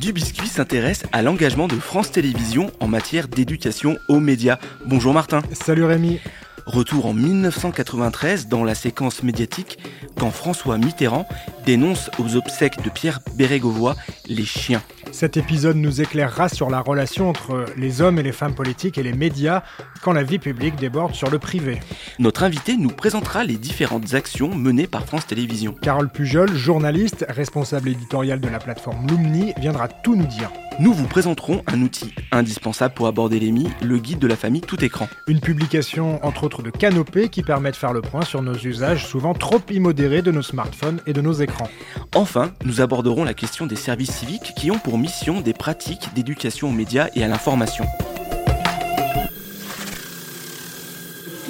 Du 0.00 0.12
Biscuit 0.12 0.46
s'intéresse 0.46 1.02
à 1.10 1.22
l'engagement 1.22 1.66
de 1.66 1.74
France 1.74 2.12
Télévisions 2.12 2.70
en 2.78 2.86
matière 2.86 3.26
d'éducation 3.26 3.98
aux 4.08 4.20
médias. 4.20 4.58
Bonjour 4.86 5.12
Martin. 5.12 5.42
Salut 5.52 5.84
Rémi. 5.84 6.20
Retour 6.66 7.06
en 7.06 7.14
1993 7.14 8.46
dans 8.46 8.62
la 8.62 8.76
séquence 8.76 9.24
médiatique 9.24 9.78
quand 10.16 10.30
François 10.30 10.78
Mitterrand 10.78 11.26
dénonce 11.66 12.10
aux 12.20 12.36
obsèques 12.36 12.80
de 12.82 12.90
Pierre 12.90 13.20
Bérégovoy 13.34 13.96
les 14.28 14.44
chiens. 14.44 14.82
Cet 15.12 15.36
épisode 15.36 15.76
nous 15.76 16.00
éclairera 16.00 16.48
sur 16.48 16.70
la 16.70 16.80
relation 16.80 17.28
entre 17.28 17.64
les 17.76 18.00
hommes 18.00 18.18
et 18.18 18.22
les 18.22 18.32
femmes 18.32 18.54
politiques 18.54 18.98
et 18.98 19.02
les 19.02 19.12
médias 19.12 19.62
quand 20.02 20.12
la 20.12 20.22
vie 20.22 20.38
publique 20.38 20.76
déborde 20.76 21.14
sur 21.14 21.30
le 21.30 21.38
privé. 21.38 21.80
Notre 22.18 22.42
invité 22.42 22.76
nous 22.76 22.90
présentera 22.90 23.44
les 23.44 23.56
différentes 23.56 24.14
actions 24.14 24.54
menées 24.54 24.86
par 24.86 25.04
France 25.06 25.26
Télévisions. 25.26 25.74
Carole 25.80 26.10
Pujol, 26.10 26.52
journaliste, 26.54 27.24
responsable 27.28 27.88
éditoriale 27.88 28.40
de 28.40 28.48
la 28.48 28.58
plateforme 28.58 29.06
Lumni, 29.08 29.52
viendra 29.58 29.88
tout 29.88 30.16
nous 30.16 30.26
dire. 30.26 30.50
Nous 30.80 30.92
vous 30.92 31.06
présenterons 31.06 31.62
un 31.66 31.82
outil 31.82 32.14
indispensable 32.30 32.94
pour 32.94 33.06
aborder 33.06 33.40
l'EMI, 33.40 33.68
le 33.82 33.98
guide 33.98 34.18
de 34.18 34.26
la 34.26 34.36
famille 34.36 34.60
tout 34.60 34.84
écran. 34.84 35.08
Une 35.26 35.40
publication 35.40 36.24
entre 36.24 36.44
autres 36.44 36.62
de 36.62 36.70
Canopée 36.70 37.28
qui 37.28 37.42
permet 37.42 37.70
de 37.70 37.76
faire 37.76 37.92
le 37.92 38.00
point 38.00 38.22
sur 38.22 38.42
nos 38.42 38.54
usages 38.54 39.06
souvent 39.06 39.34
trop 39.34 39.60
immodérés 39.70 40.22
de 40.22 40.30
nos 40.30 40.42
smartphones 40.42 41.00
et 41.06 41.12
de 41.12 41.20
nos 41.20 41.32
écrans. 41.32 41.68
Enfin, 42.14 42.52
nous 42.64 42.80
aborderons 42.80 43.24
la 43.24 43.34
question 43.34 43.66
des 43.66 43.76
services 43.76 44.12
civiques 44.12 44.52
qui 44.56 44.70
ont 44.70 44.78
pour 44.78 44.98
mission 44.98 45.40
des 45.40 45.52
pratiques 45.52 46.14
d'éducation 46.14 46.68
aux 46.68 46.72
médias 46.72 47.08
et 47.14 47.24
à 47.24 47.28
l'information. 47.28 47.84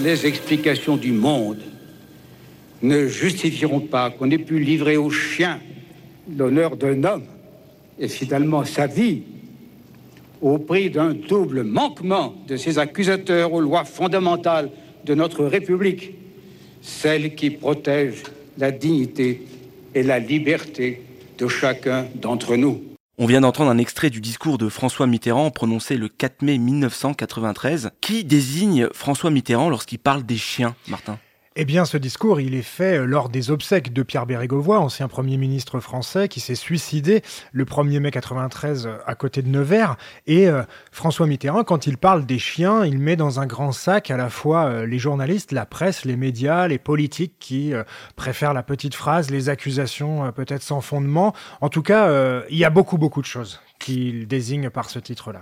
les 0.00 0.26
explications 0.26 0.96
du 0.96 1.12
monde 1.12 1.58
ne 2.82 3.06
justifieront 3.08 3.80
pas 3.80 4.10
qu'on 4.10 4.30
ait 4.30 4.38
pu 4.38 4.60
livrer 4.60 4.96
aux 4.96 5.10
chiens 5.10 5.60
l'honneur 6.36 6.76
d'un 6.76 7.02
homme 7.04 7.24
et 7.98 8.08
finalement 8.08 8.64
sa 8.64 8.86
vie 8.86 9.22
au 10.40 10.58
prix 10.58 10.90
d'un 10.90 11.14
double 11.14 11.64
manquement 11.64 12.34
de 12.46 12.56
ses 12.56 12.78
accusateurs 12.78 13.52
aux 13.52 13.60
lois 13.60 13.84
fondamentales 13.84 14.70
de 15.04 15.14
notre 15.14 15.44
République, 15.44 16.14
celles 16.80 17.34
qui 17.34 17.50
protègent 17.50 18.22
la 18.56 18.70
dignité 18.70 19.42
et 19.94 20.02
la 20.02 20.18
liberté 20.18 21.02
de 21.38 21.48
chacun 21.48 22.06
d'entre 22.14 22.56
nous. 22.56 22.82
On 23.20 23.26
vient 23.26 23.40
d'entendre 23.40 23.70
un 23.70 23.78
extrait 23.78 24.10
du 24.10 24.20
discours 24.20 24.58
de 24.58 24.68
François 24.68 25.08
Mitterrand 25.08 25.50
prononcé 25.50 25.96
le 25.96 26.08
4 26.08 26.42
mai 26.42 26.58
1993 26.58 27.90
qui 28.00 28.22
désigne 28.22 28.88
François 28.92 29.30
Mitterrand 29.30 29.70
lorsqu'il 29.70 29.98
parle 29.98 30.24
des 30.24 30.36
chiens, 30.36 30.76
Martin? 30.86 31.18
Eh 31.60 31.64
bien, 31.64 31.84
ce 31.84 31.96
discours, 31.96 32.40
il 32.40 32.54
est 32.54 32.62
fait 32.62 33.04
lors 33.04 33.28
des 33.28 33.50
obsèques 33.50 33.92
de 33.92 34.04
Pierre 34.04 34.26
Bérégovoy, 34.26 34.78
ancien 34.78 35.08
Premier 35.08 35.36
ministre 35.36 35.80
français, 35.80 36.28
qui 36.28 36.38
s'est 36.38 36.54
suicidé 36.54 37.20
le 37.50 37.64
1er 37.64 37.98
mai 37.98 38.12
93 38.12 38.88
à 39.04 39.14
côté 39.16 39.42
de 39.42 39.48
Nevers. 39.48 39.96
Et 40.28 40.46
euh, 40.46 40.62
François 40.92 41.26
Mitterrand, 41.26 41.64
quand 41.64 41.88
il 41.88 41.98
parle 41.98 42.26
des 42.26 42.38
chiens, 42.38 42.84
il 42.84 43.00
met 43.00 43.16
dans 43.16 43.40
un 43.40 43.46
grand 43.46 43.72
sac 43.72 44.12
à 44.12 44.16
la 44.16 44.30
fois 44.30 44.66
euh, 44.66 44.86
les 44.86 45.00
journalistes, 45.00 45.50
la 45.50 45.66
presse, 45.66 46.04
les 46.04 46.14
médias, 46.14 46.68
les 46.68 46.78
politiques 46.78 47.34
qui 47.40 47.74
euh, 47.74 47.82
préfèrent 48.14 48.54
la 48.54 48.62
petite 48.62 48.94
phrase, 48.94 49.28
les 49.28 49.48
accusations 49.48 50.26
euh, 50.26 50.30
peut-être 50.30 50.62
sans 50.62 50.80
fondement. 50.80 51.34
En 51.60 51.70
tout 51.70 51.82
cas, 51.82 52.06
euh, 52.06 52.42
il 52.50 52.58
y 52.58 52.64
a 52.64 52.70
beaucoup, 52.70 52.98
beaucoup 52.98 53.20
de 53.20 53.26
choses 53.26 53.60
qu'il 53.78 54.26
désigne 54.26 54.70
par 54.70 54.90
ce 54.90 54.98
titre-là. 54.98 55.40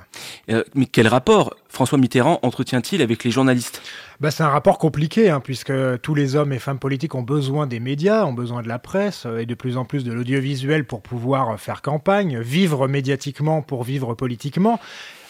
Euh, 0.51 0.63
mais 0.75 0.87
quel 0.87 1.09
rapport 1.09 1.55
François 1.69 1.99
Mitterrand 1.99 2.39
entretient-il 2.43 3.03
avec 3.03 3.25
les 3.25 3.31
journalistes? 3.31 3.83
Bah, 4.21 4.31
c'est 4.31 4.43
un 4.43 4.49
rapport 4.49 4.79
compliqué, 4.79 5.31
hein, 5.31 5.41
puisque 5.41 5.73
tous 6.03 6.15
les 6.15 6.37
hommes 6.37 6.53
et 6.53 6.59
femmes 6.59 6.79
politiques 6.79 7.15
ont 7.15 7.23
besoin 7.23 7.67
des 7.67 7.81
médias, 7.81 8.25
ont 8.25 8.33
besoin 8.33 8.63
de 8.63 8.69
la 8.69 8.79
presse 8.79 9.27
euh, 9.27 9.39
et 9.39 9.47
de 9.47 9.55
plus 9.55 9.77
en 9.77 9.85
plus 9.85 10.05
de 10.05 10.13
l'audiovisuel 10.13 10.87
pour 10.87 11.03
pouvoir 11.03 11.51
euh, 11.51 11.57
faire 11.57 11.83
campagne, 11.83 12.41
vivre 12.41 12.89
médiatiquement 12.89 13.63
pour 13.63 13.85
vivre 13.85 14.15
politiquement. 14.15 14.81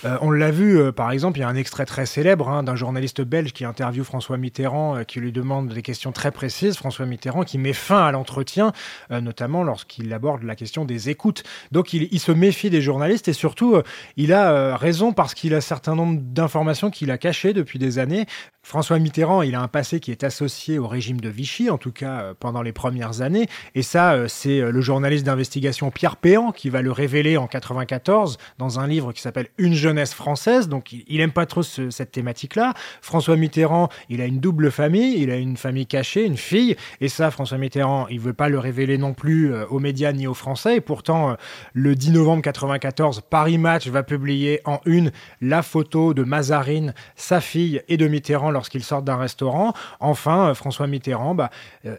Euh, 0.05 0.19
on 0.21 0.31
l'a 0.31 0.51
vu, 0.51 0.79
euh, 0.79 0.93
par 0.93 1.11
exemple, 1.11 1.39
il 1.39 1.43
y 1.43 1.45
a 1.45 1.49
un 1.49 1.57
extrait 1.57 1.87
très 1.87 2.07
célèbre 2.07 2.49
hein, 2.49 2.63
d'un 2.63 2.77
journaliste 2.77 3.23
belge 3.23 3.53
qui 3.53 3.65
interviewe 3.65 4.05
François 4.05 4.37
Mitterrand, 4.37 4.97
euh, 4.97 5.03
qui 5.05 5.21
lui 5.21 5.33
demande 5.33 5.73
des 5.73 5.83
questions 5.83 6.13
très 6.13 6.31
précises. 6.31 6.77
François 6.77 7.07
Mitterrand 7.07 7.45
qui 7.45 7.59
met 7.59 7.73
fin 7.73 8.05
à 8.05 8.13
l'entretien, 8.13 8.73
notamment 9.11 9.63
lorsqu'il 9.63 10.13
aborde 10.13 10.43
la 10.43 10.57
question 10.57 10.85
des 10.85 11.11
écoutes. 11.11 11.43
Donc 11.73 11.93
il, 11.93 12.21
se 12.21 12.33
méfie 12.33 12.71
des 12.71 12.81
journalistes 12.81 13.29
et 13.29 13.33
surtout, 13.33 13.81
il 14.17 14.33
a 14.33 14.77
raison 14.77 15.13
parce 15.13 15.35
qu'il 15.35 15.55
a 15.55 15.59
un 15.59 15.61
certain 15.61 15.95
nombre 15.95 16.21
d'informations 16.21 16.91
qu'il 16.91 17.11
a 17.11 17.19
cachées 17.19 17.53
depuis 17.53 17.79
des 17.79 17.99
années. 17.99 18.27
François 18.63 18.99
Mitterrand, 18.99 19.43
il 19.43 19.55
a 19.55 19.61
un 19.61 19.69
passé 19.69 20.01
qui 20.01 20.11
est 20.11 20.25
associé 20.25 20.79
au 20.79 20.89
régime 20.89 21.21
de 21.21 21.29
Vichy, 21.29 21.71
en 21.71 21.79
tout 21.79 21.93
cas 21.93 22.35
pendant 22.41 22.63
les 22.63 22.73
premières 22.73 23.21
années. 23.23 23.49
Et 23.75 23.83
ça, 23.83 24.29
c'est 24.29 24.61
le 24.61 24.81
journaliste 24.81 25.25
d'investigation 25.25 25.91
Pierre 25.91 26.17
Péan 26.17 26.53
qui 26.53 26.69
va 26.71 26.83
le 26.83 26.93
révéler 26.93 27.37
en 27.37 27.47
94 27.47 28.39
dans 28.59 28.81
un 28.81 28.87
livre 28.87 29.13
qui 29.13 29.21
s'appelle 29.21 29.49
Une 29.59 29.75
française. 30.15 30.69
Donc 30.69 30.93
il, 30.93 31.05
il 31.09 31.21
aime 31.21 31.33
pas 31.33 31.47
trop 31.47 31.63
ce- 31.63 31.91
cette 31.91 32.13
thématique-là. 32.13 32.75
François 33.03 33.37
Mitterrand, 33.37 33.89
il 34.09 34.21
a 34.21 34.27
une 34.27 34.41
double 34.41 34.71
famille, 34.71 35.21
il 35.23 35.31
a 35.31 35.37
une 35.37 35.57
famille 35.57 35.87
cachée, 35.87 36.25
une 36.25 36.37
fille. 36.37 36.77
Et 37.01 37.09
ça, 37.09 37.31
François 37.31 37.59
Mitterrand, 37.59 38.07
il 38.09 38.21
veut 38.21 38.33
pas 38.33 38.49
le 38.49 38.59
révéler 38.59 38.99
non 38.99 39.15
plus 39.15 39.53
euh, 39.53 39.67
aux 39.69 39.79
médias 39.79 40.13
ni 40.13 40.27
aux 40.27 40.35
Français. 40.35 40.77
Et 40.77 40.81
pourtant, 40.81 41.31
euh, 41.31 41.35
le 41.73 41.95
10 41.95 42.13
novembre 42.13 42.43
94, 42.43 43.23
Paris 43.29 43.59
Match 43.59 43.87
va 43.89 44.03
publier 44.03 44.61
en 44.65 44.81
une 44.87 45.11
la 45.41 45.63
photo 45.63 46.15
de 46.15 46.23
Mazarine, 46.25 46.95
sa 47.17 47.41
fille 47.41 47.83
et 47.89 47.97
de 47.97 48.07
Mitterrand 48.09 48.51
lorsqu'ils 48.51 48.85
sortent 48.85 49.05
d'un 49.05 49.17
restaurant. 49.17 49.73
Enfin, 50.01 50.51
euh, 50.51 50.55
François 50.55 50.87
Mitterrand, 50.87 51.35
bah, 51.35 51.51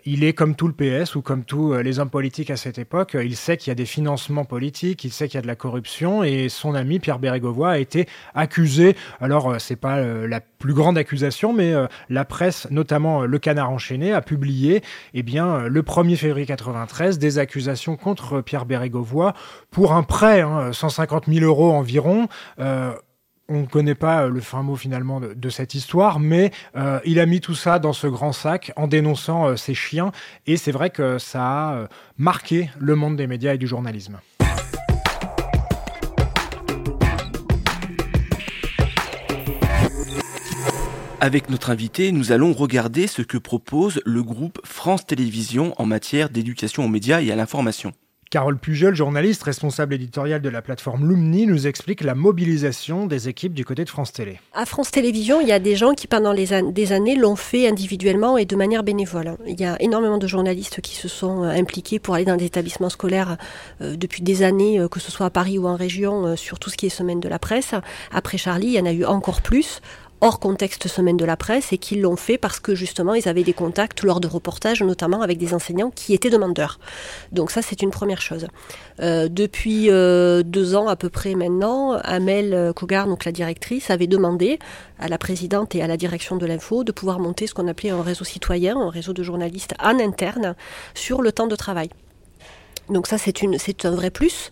il 0.05 0.23
est 0.23 0.33
comme 0.33 0.55
tout 0.55 0.67
le 0.67 0.73
PS 0.73 1.15
ou 1.15 1.21
comme 1.21 1.43
tous 1.43 1.73
les 1.75 1.99
hommes 1.99 2.09
politiques 2.09 2.49
à 2.49 2.57
cette 2.57 2.77
époque, 2.77 3.15
il 3.21 3.35
sait 3.35 3.57
qu'il 3.57 3.69
y 3.69 3.71
a 3.71 3.75
des 3.75 3.85
financements 3.85 4.45
politiques, 4.45 5.03
il 5.03 5.11
sait 5.11 5.27
qu'il 5.27 5.35
y 5.35 5.39
a 5.39 5.41
de 5.41 5.47
la 5.47 5.55
corruption 5.55 6.23
et 6.23 6.49
son 6.49 6.75
ami 6.75 6.99
Pierre 6.99 7.19
Bérégovoy 7.19 7.76
a 7.77 7.79
été 7.79 8.07
accusé. 8.35 8.95
Alors, 9.21 9.51
euh, 9.51 9.59
c'est 9.59 9.75
pas 9.75 9.97
euh, 9.97 10.27
la 10.27 10.41
plus 10.41 10.73
grande 10.73 10.97
accusation, 10.97 11.53
mais 11.53 11.73
euh, 11.73 11.87
la 12.09 12.25
presse, 12.25 12.67
notamment 12.71 13.23
Le 13.23 13.39
Canard 13.39 13.71
enchaîné, 13.71 14.13
a 14.13 14.21
publié, 14.21 14.83
eh 15.13 15.23
bien, 15.23 15.67
le 15.67 15.81
1er 15.81 16.15
février 16.15 16.45
93, 16.45 17.19
des 17.19 17.39
accusations 17.39 17.95
contre 17.95 18.41
Pierre 18.41 18.65
Bérégovoy 18.65 19.33
pour 19.71 19.93
un 19.93 20.03
prêt, 20.03 20.41
hein, 20.41 20.73
150 20.73 21.25
000 21.27 21.45
euros 21.45 21.71
environ. 21.71 22.27
On 23.49 23.61
ne 23.61 23.65
connaît 23.65 23.95
pas 23.95 24.27
le 24.27 24.41
fin 24.41 24.61
mot 24.61 24.75
finalement 24.75 25.21
de, 25.21 25.49
cette 25.49 25.73
histoire, 25.73 26.19
mais 26.19 26.51
il 27.05 27.19
a 27.19 27.25
mis 27.25 27.39
tout 27.39 27.55
ça 27.55 27.79
dans 27.79 27.93
ce 27.93 28.07
grand 28.07 28.33
sac 28.33 28.73
en 28.75 28.87
dénonçant 28.87 29.55
ses 29.55 29.73
chiens, 29.73 30.11
et 30.47 30.57
c'est 30.57 30.73
vrai 30.73 30.89
que 30.89 31.17
ça 31.17 31.43
a 31.43 31.87
marqué 32.17 32.69
le 32.77 32.95
monde 32.95 33.15
des 33.15 33.27
médias 33.27 33.53
et 33.53 33.57
du 33.57 33.67
journalisme. 33.67 34.19
Avec 41.19 41.49
notre 41.49 41.71
invité, 41.71 42.11
nous 42.11 42.31
allons 42.31 42.53
regarder 42.53 43.07
ce 43.07 43.23
que 43.23 43.37
propose 43.39 44.01
le 44.05 44.21
groupe 44.21 44.59
France 44.63 45.05
Télévisions 45.05 45.73
en 45.77 45.85
matière 45.85 46.29
d'éducation 46.29 46.85
aux 46.85 46.89
médias 46.89 47.21
et 47.21 47.31
à 47.31 47.35
l'information. 47.35 47.91
Carole 48.29 48.57
Pujol, 48.59 48.93
journaliste 48.93 49.41
responsable 49.43 49.93
éditoriale 49.95 50.41
de 50.41 50.49
la 50.49 50.61
plateforme 50.61 51.07
Lumni, 51.07 51.47
nous 51.47 51.65
explique 51.65 52.01
la 52.03 52.13
mobilisation 52.13 53.07
des 53.07 53.29
équipes 53.29 53.53
du 53.53 53.63
côté 53.63 53.85
de 53.85 53.89
France 53.89 54.11
Télé. 54.11 54.37
À 54.53 54.65
France 54.65 54.91
Télévisions, 54.91 55.39
il 55.41 55.47
y 55.47 55.53
a 55.53 55.59
des 55.59 55.77
gens 55.77 55.93
qui, 55.93 56.07
pendant 56.07 56.33
les 56.33 56.53
an- 56.53 56.69
des 56.71 56.91
années, 56.91 57.15
l'ont 57.15 57.37
fait 57.37 57.67
individuellement 57.69 58.37
et 58.37 58.45
de 58.45 58.55
manière 58.57 58.83
bénévole. 58.83 59.37
Il 59.47 59.59
y 59.59 59.65
a 59.65 59.81
énormément 59.81 60.17
de 60.17 60.27
journalistes 60.27 60.81
qui 60.81 60.93
se 60.95 61.07
sont 61.07 61.43
euh, 61.45 61.49
impliqués 61.49 61.99
pour 61.99 62.15
aller 62.15 62.25
dans 62.25 62.35
des 62.35 62.45
établissements 62.45 62.89
scolaires 62.89 63.37
euh, 63.81 63.95
depuis 63.95 64.21
des 64.21 64.43
années, 64.43 64.77
euh, 64.79 64.89
que 64.89 64.99
ce 64.99 65.09
soit 65.09 65.27
à 65.27 65.29
Paris 65.31 65.57
ou 65.57 65.65
en 65.65 65.77
région, 65.77 66.25
euh, 66.27 66.35
sur 66.35 66.59
tout 66.59 66.69
ce 66.69 66.75
qui 66.75 66.85
est 66.85 66.89
semaine 66.89 67.21
de 67.21 67.29
la 67.29 67.39
presse. 67.39 67.71
Après 68.11 68.37
Charlie, 68.37 68.67
il 68.67 68.73
y 68.73 68.79
en 68.79 68.85
a 68.85 68.91
eu 68.91 69.05
encore 69.05 69.41
plus 69.41 69.81
hors 70.21 70.39
contexte 70.39 70.87
semaine 70.87 71.17
de 71.17 71.25
la 71.25 71.37
presse 71.37 71.73
et 71.73 71.77
qui 71.77 71.95
l'ont 71.95 72.15
fait 72.15 72.37
parce 72.37 72.59
que 72.59 72.75
justement 72.75 73.13
ils 73.13 73.27
avaient 73.27 73.43
des 73.43 73.53
contacts 73.53 74.03
lors 74.03 74.19
de 74.19 74.27
reportages 74.27 74.81
notamment 74.81 75.21
avec 75.21 75.37
des 75.37 75.53
enseignants 75.53 75.91
qui 75.91 76.13
étaient 76.13 76.29
demandeurs. 76.29 76.79
Donc 77.31 77.51
ça 77.51 77.61
c'est 77.61 77.81
une 77.81 77.91
première 77.91 78.21
chose. 78.21 78.47
Euh, 79.01 79.27
depuis 79.29 79.89
euh, 79.89 80.43
deux 80.43 80.75
ans 80.75 80.87
à 80.87 80.95
peu 80.95 81.09
près 81.09 81.35
maintenant, 81.35 81.93
Amel 82.03 82.73
Kogar, 82.75 83.07
donc 83.07 83.25
la 83.25 83.31
directrice, 83.31 83.89
avait 83.89 84.07
demandé 84.07 84.59
à 84.99 85.07
la 85.07 85.17
présidente 85.17 85.75
et 85.75 85.81
à 85.81 85.87
la 85.87 85.97
direction 85.97 86.37
de 86.37 86.45
l'info 86.45 86.83
de 86.83 86.91
pouvoir 86.91 87.19
monter 87.19 87.47
ce 87.47 87.53
qu'on 87.53 87.67
appelait 87.67 87.91
un 87.91 88.01
réseau 88.01 88.25
citoyen, 88.25 88.77
un 88.79 88.89
réseau 88.89 89.13
de 89.13 89.23
journalistes 89.23 89.75
en 89.81 89.99
interne 89.99 90.55
sur 90.93 91.21
le 91.21 91.31
temps 91.31 91.47
de 91.47 91.55
travail. 91.55 91.89
Donc 92.89 93.07
ça 93.07 93.17
c'est 93.17 93.41
une 93.41 93.57
c'est 93.57 93.85
un 93.85 93.91
vrai 93.91 94.09
plus 94.09 94.51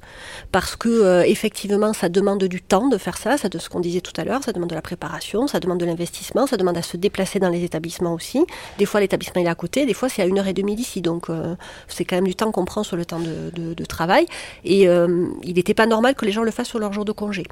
parce 0.52 0.76
que 0.76 0.90
euh, 0.90 1.24
effectivement 1.24 1.94
ça 1.94 2.10
demande 2.10 2.44
du 2.44 2.62
temps 2.62 2.88
de 2.90 2.98
faire 2.98 3.18
ça, 3.18 3.38
ça 3.38 3.48
de 3.48 3.58
ce 3.58 3.70
qu'on 3.70 3.80
disait 3.80 4.02
tout 4.02 4.12
à 4.18 4.26
l'heure, 4.26 4.44
ça 4.44 4.52
demande 4.52 4.70
de 4.70 4.76
la 4.76 4.82
préparation, 4.82 5.48
ça 5.48 5.62
demande 5.62 5.80
de 5.80 5.86
l'investissement, 5.86 6.46
ça 6.46 6.58
demande 6.58 6.78
à 6.78 6.82
se 6.82 6.98
déplacer 6.98 7.40
dans 7.40 7.50
les 7.50 7.64
établissements 7.64 8.14
aussi. 8.14 8.46
Des 8.78 8.86
fois 8.86 9.00
l'établissement 9.00 9.42
est 9.42 9.48
à 9.48 9.56
côté, 9.56 9.86
des 9.86 9.94
fois 9.94 10.10
c'est 10.10 10.22
à 10.22 10.26
une 10.26 10.38
heure 10.38 10.48
et 10.48 10.54
demie 10.54 10.76
d'ici, 10.76 11.02
donc 11.02 11.30
euh, 11.30 11.56
c'est 11.88 12.04
quand 12.04 12.18
même 12.18 12.28
du 12.28 12.36
temps 12.36 12.52
qu'on 12.52 12.66
prend 12.66 12.84
sur 12.84 12.98
le 12.98 13.06
temps 13.06 13.20
de, 13.20 13.86
travail 13.86 14.26
et 14.64 14.90
euh, 14.90 15.28
il 15.44 15.54
n'était 15.56 15.76
pas 15.76 15.86
normal 15.86 16.16
que 16.16 16.26
les 16.26 16.32
gens 16.32 16.44
le 16.44 16.52
fassent 16.52 16.70
sur 16.70 16.80
leur 16.80 16.92
jour 16.92 17.06
de 17.06 17.12
congé. 17.12 17.44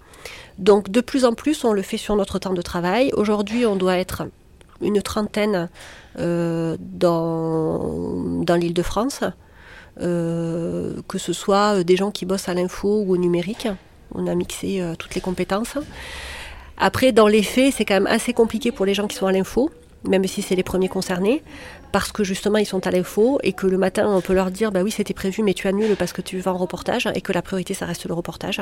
Donc 0.57 0.89
de 0.89 0.99
plus 0.99 1.25
en 1.25 1.33
plus 1.33 1.63
on 1.63 1.71
le 1.71 1.81
fait 1.81 1.97
sur 1.97 2.15
notre 2.15 2.39
temps 2.39 2.53
de 2.53 2.61
travail. 2.61 3.11
Aujourd'hui 3.15 3.65
on 3.65 3.75
doit 3.75 3.97
être 3.97 4.23
une 4.81 5.01
trentaine 5.01 5.69
dans, 6.17 6.73
dans 8.43 8.55
l'île 8.55 8.73
de 8.73 8.83
France. 8.83 9.21
Euh, 9.21 9.29
que 9.97 11.17
ce 11.17 11.33
soit 11.33 11.83
des 11.83 11.95
gens 11.95 12.11
qui 12.11 12.25
bossent 12.25 12.49
à 12.49 12.53
l'info 12.53 13.03
ou 13.05 13.13
au 13.13 13.17
numérique. 13.17 13.67
On 14.15 14.27
a 14.27 14.35
mixé 14.35 14.81
euh, 14.81 14.95
toutes 14.97 15.15
les 15.15 15.21
compétences. 15.21 15.77
Après, 16.77 17.11
dans 17.11 17.27
les 17.27 17.43
faits, 17.43 17.73
c'est 17.75 17.85
quand 17.85 17.95
même 17.95 18.07
assez 18.07 18.33
compliqué 18.33 18.71
pour 18.71 18.85
les 18.85 18.93
gens 18.93 19.07
qui 19.07 19.15
sont 19.15 19.27
à 19.27 19.31
l'info, 19.31 19.71
même 20.07 20.25
si 20.25 20.41
c'est 20.41 20.55
les 20.55 20.63
premiers 20.63 20.89
concernés, 20.89 21.43
parce 21.91 22.11
que 22.11 22.23
justement 22.23 22.57
ils 22.57 22.65
sont 22.65 22.85
à 22.87 22.91
l'info 22.91 23.39
et 23.43 23.53
que 23.53 23.67
le 23.67 23.77
matin 23.77 24.07
on 24.07 24.19
peut 24.19 24.33
leur 24.33 24.49
dire 24.49 24.71
bah 24.71 24.81
oui 24.81 24.89
c'était 24.89 25.13
prévu 25.13 25.43
mais 25.43 25.53
tu 25.53 25.67
annules 25.67 25.95
parce 25.95 26.11
que 26.11 26.23
tu 26.23 26.39
vas 26.39 26.51
en 26.51 26.57
reportage 26.57 27.07
et 27.13 27.21
que 27.21 27.31
la 27.31 27.43
priorité 27.43 27.75
ça 27.75 27.85
reste 27.85 28.05
le 28.05 28.15
reportage. 28.15 28.61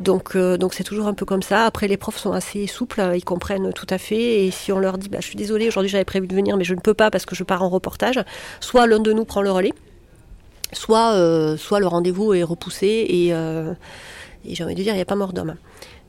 Donc 0.00 0.34
euh, 0.34 0.56
donc 0.56 0.72
c'est 0.72 0.82
toujours 0.82 1.06
un 1.06 1.12
peu 1.12 1.26
comme 1.26 1.42
ça. 1.42 1.66
Après 1.66 1.86
les 1.86 1.98
profs 1.98 2.16
sont 2.16 2.32
assez 2.32 2.66
souples, 2.66 3.12
ils 3.14 3.24
comprennent 3.24 3.72
tout 3.74 3.86
à 3.90 3.98
fait 3.98 4.46
et 4.46 4.50
si 4.50 4.72
on 4.72 4.78
leur 4.78 4.96
dit 4.96 5.10
bah 5.10 5.18
je 5.20 5.26
suis 5.26 5.36
désolé 5.36 5.68
aujourd'hui 5.68 5.90
j'avais 5.90 6.06
prévu 6.06 6.26
de 6.26 6.34
venir 6.34 6.56
mais 6.56 6.64
je 6.64 6.74
ne 6.74 6.80
peux 6.80 6.94
pas 6.94 7.10
parce 7.10 7.26
que 7.26 7.34
je 7.34 7.44
pars 7.44 7.62
en 7.62 7.68
reportage, 7.68 8.18
soit 8.60 8.86
l'un 8.86 9.00
de 9.00 9.12
nous 9.12 9.26
prend 9.26 9.42
le 9.42 9.50
relais 9.50 9.74
soit, 10.72 11.12
euh, 11.12 11.56
soit 11.56 11.80
le 11.80 11.86
rendez-vous 11.86 12.34
est 12.34 12.42
repoussé 12.42 13.06
et, 13.08 13.34
euh, 13.34 13.74
j'ai 14.44 14.64
envie 14.64 14.74
de 14.74 14.82
dire, 14.82 14.92
il 14.92 14.96
n'y 14.96 15.02
a 15.02 15.06
pas 15.06 15.16
mort 15.16 15.32
d'homme. 15.32 15.56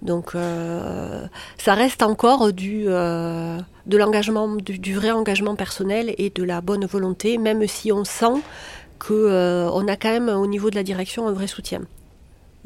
Donc 0.01 0.36
euh, 0.36 1.25
ça 1.57 1.74
reste 1.74 2.04
encore 2.04 2.54
du, 2.54 2.86
de 2.86 3.98
l'engagement, 3.98 4.48
du, 4.56 4.94
vrai 4.94 5.12
engagement 5.12 5.56
personnel 5.56 6.13
et 6.18 6.30
de 6.30 6.44
la 6.44 6.62
bonne 6.62 6.86
volonté, 6.86 7.38
même 7.39 7.65
si 7.68 7.92
on 7.92 8.04
sent 8.04 8.42
qu'on 9.00 9.88
a 9.88 9.95
quand 9.95 10.12
même 10.12 10.30
au 10.30 10.45
niveau 10.45 10.69
de 10.69 10.75
la 10.75 10.83
direction 10.83 11.27
un 11.27 11.31
vrai 11.31 11.48
soutien. 11.48 11.81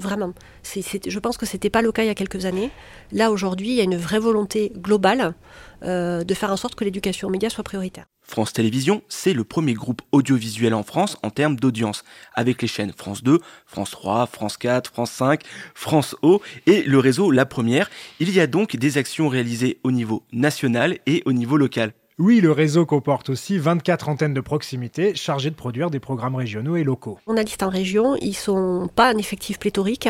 Vraiment. 0.02 0.34
je 0.64 1.20
pense 1.20 1.38
que 1.38 1.46
ce 1.46 1.54
n'était 1.54 1.70
pas 1.70 1.84
le 1.84 1.92
cas 1.92 2.04
il 2.04 2.08
y 2.08 2.10
a 2.10 2.16
quelques 2.16 2.46
années. 2.46 2.72
Là, 3.12 3.30
aujourd'hui, 3.30 3.70
il 3.70 3.76
y 3.76 3.82
a 3.82 3.84
une 3.84 3.98
vraie 3.98 4.20
volonté 4.20 4.72
globale 4.76 5.36
de 5.84 6.34
faire 6.34 6.52
en 6.52 6.58
sorte 6.58 6.76
que 6.76 6.84
l'éducation 6.84 7.28
aux 7.28 7.32
médias 7.32 7.50
soit 7.50 7.64
prioritaire. 7.64 8.06
France 8.24 8.54
Télévisions, 8.54 9.02
c'est 9.10 9.34
le 9.34 9.44
premier 9.44 9.74
groupe 9.74 10.02
audiovisuel 10.12 10.74
en 10.74 10.84
France 10.84 11.18
en 11.22 11.30
termes 11.32 11.58
d'audience, 11.58 12.04
avec 12.34 12.62
les 12.62 12.68
chaînes 12.68 12.94
France 12.96 13.24
2, 13.24 13.40
France 13.66 13.92
3, 13.92 14.26
France 14.28 14.58
4, 14.58 14.90
France 14.90 15.12
5, 15.12 15.42
France 15.76 16.16
O 16.22 16.42
et 16.66 16.84
le 16.84 17.00
réseau 17.00 17.30
La 17.30 17.46
Première. 17.46 17.90
Il 18.20 18.32
y 18.32 18.40
a 18.40 18.48
donc 18.48 18.76
des 18.76 18.98
actions 18.98 19.28
réalisées 19.28 19.80
au 19.84 19.92
niveau 19.92 20.24
national 20.32 20.98
et 21.06 21.24
au 21.26 21.34
niveau 21.34 21.58
local. 21.58 21.94
Oui, 22.24 22.40
le 22.40 22.52
réseau 22.52 22.86
comporte 22.86 23.32
aussi 23.32 23.58
24 23.58 24.08
antennes 24.08 24.36
de 24.36 24.42
proximité 24.42 25.16
chargées 25.16 25.50
de 25.50 25.56
produire 25.56 25.90
des 25.90 26.00
programmes 26.00 26.36
régionaux 26.36 26.76
et 26.76 26.84
locaux. 26.84 27.18
Journalistes 27.26 27.64
en 27.64 27.70
région, 27.70 28.16
ils 28.22 28.36
sont 28.36 28.88
pas 28.96 29.12
un 29.12 29.18
effectif 29.18 29.58
pléthorique, 29.58 30.08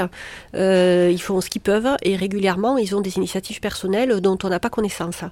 euh, 0.54 1.10
ils 1.10 1.22
font 1.22 1.40
ce 1.40 1.50
qu'ils 1.50 1.62
peuvent 1.62 1.96
et 2.04 2.18
régulièrement 2.18 2.78
ils 2.78 2.98
ont 2.98 3.00
des 3.00 3.16
initiatives 3.16 3.62
personnelles 3.62 4.19
dont 4.19 4.38
on 4.44 4.50
n'a 4.50 4.60
pas 4.60 4.69
connaissance. 4.69 5.24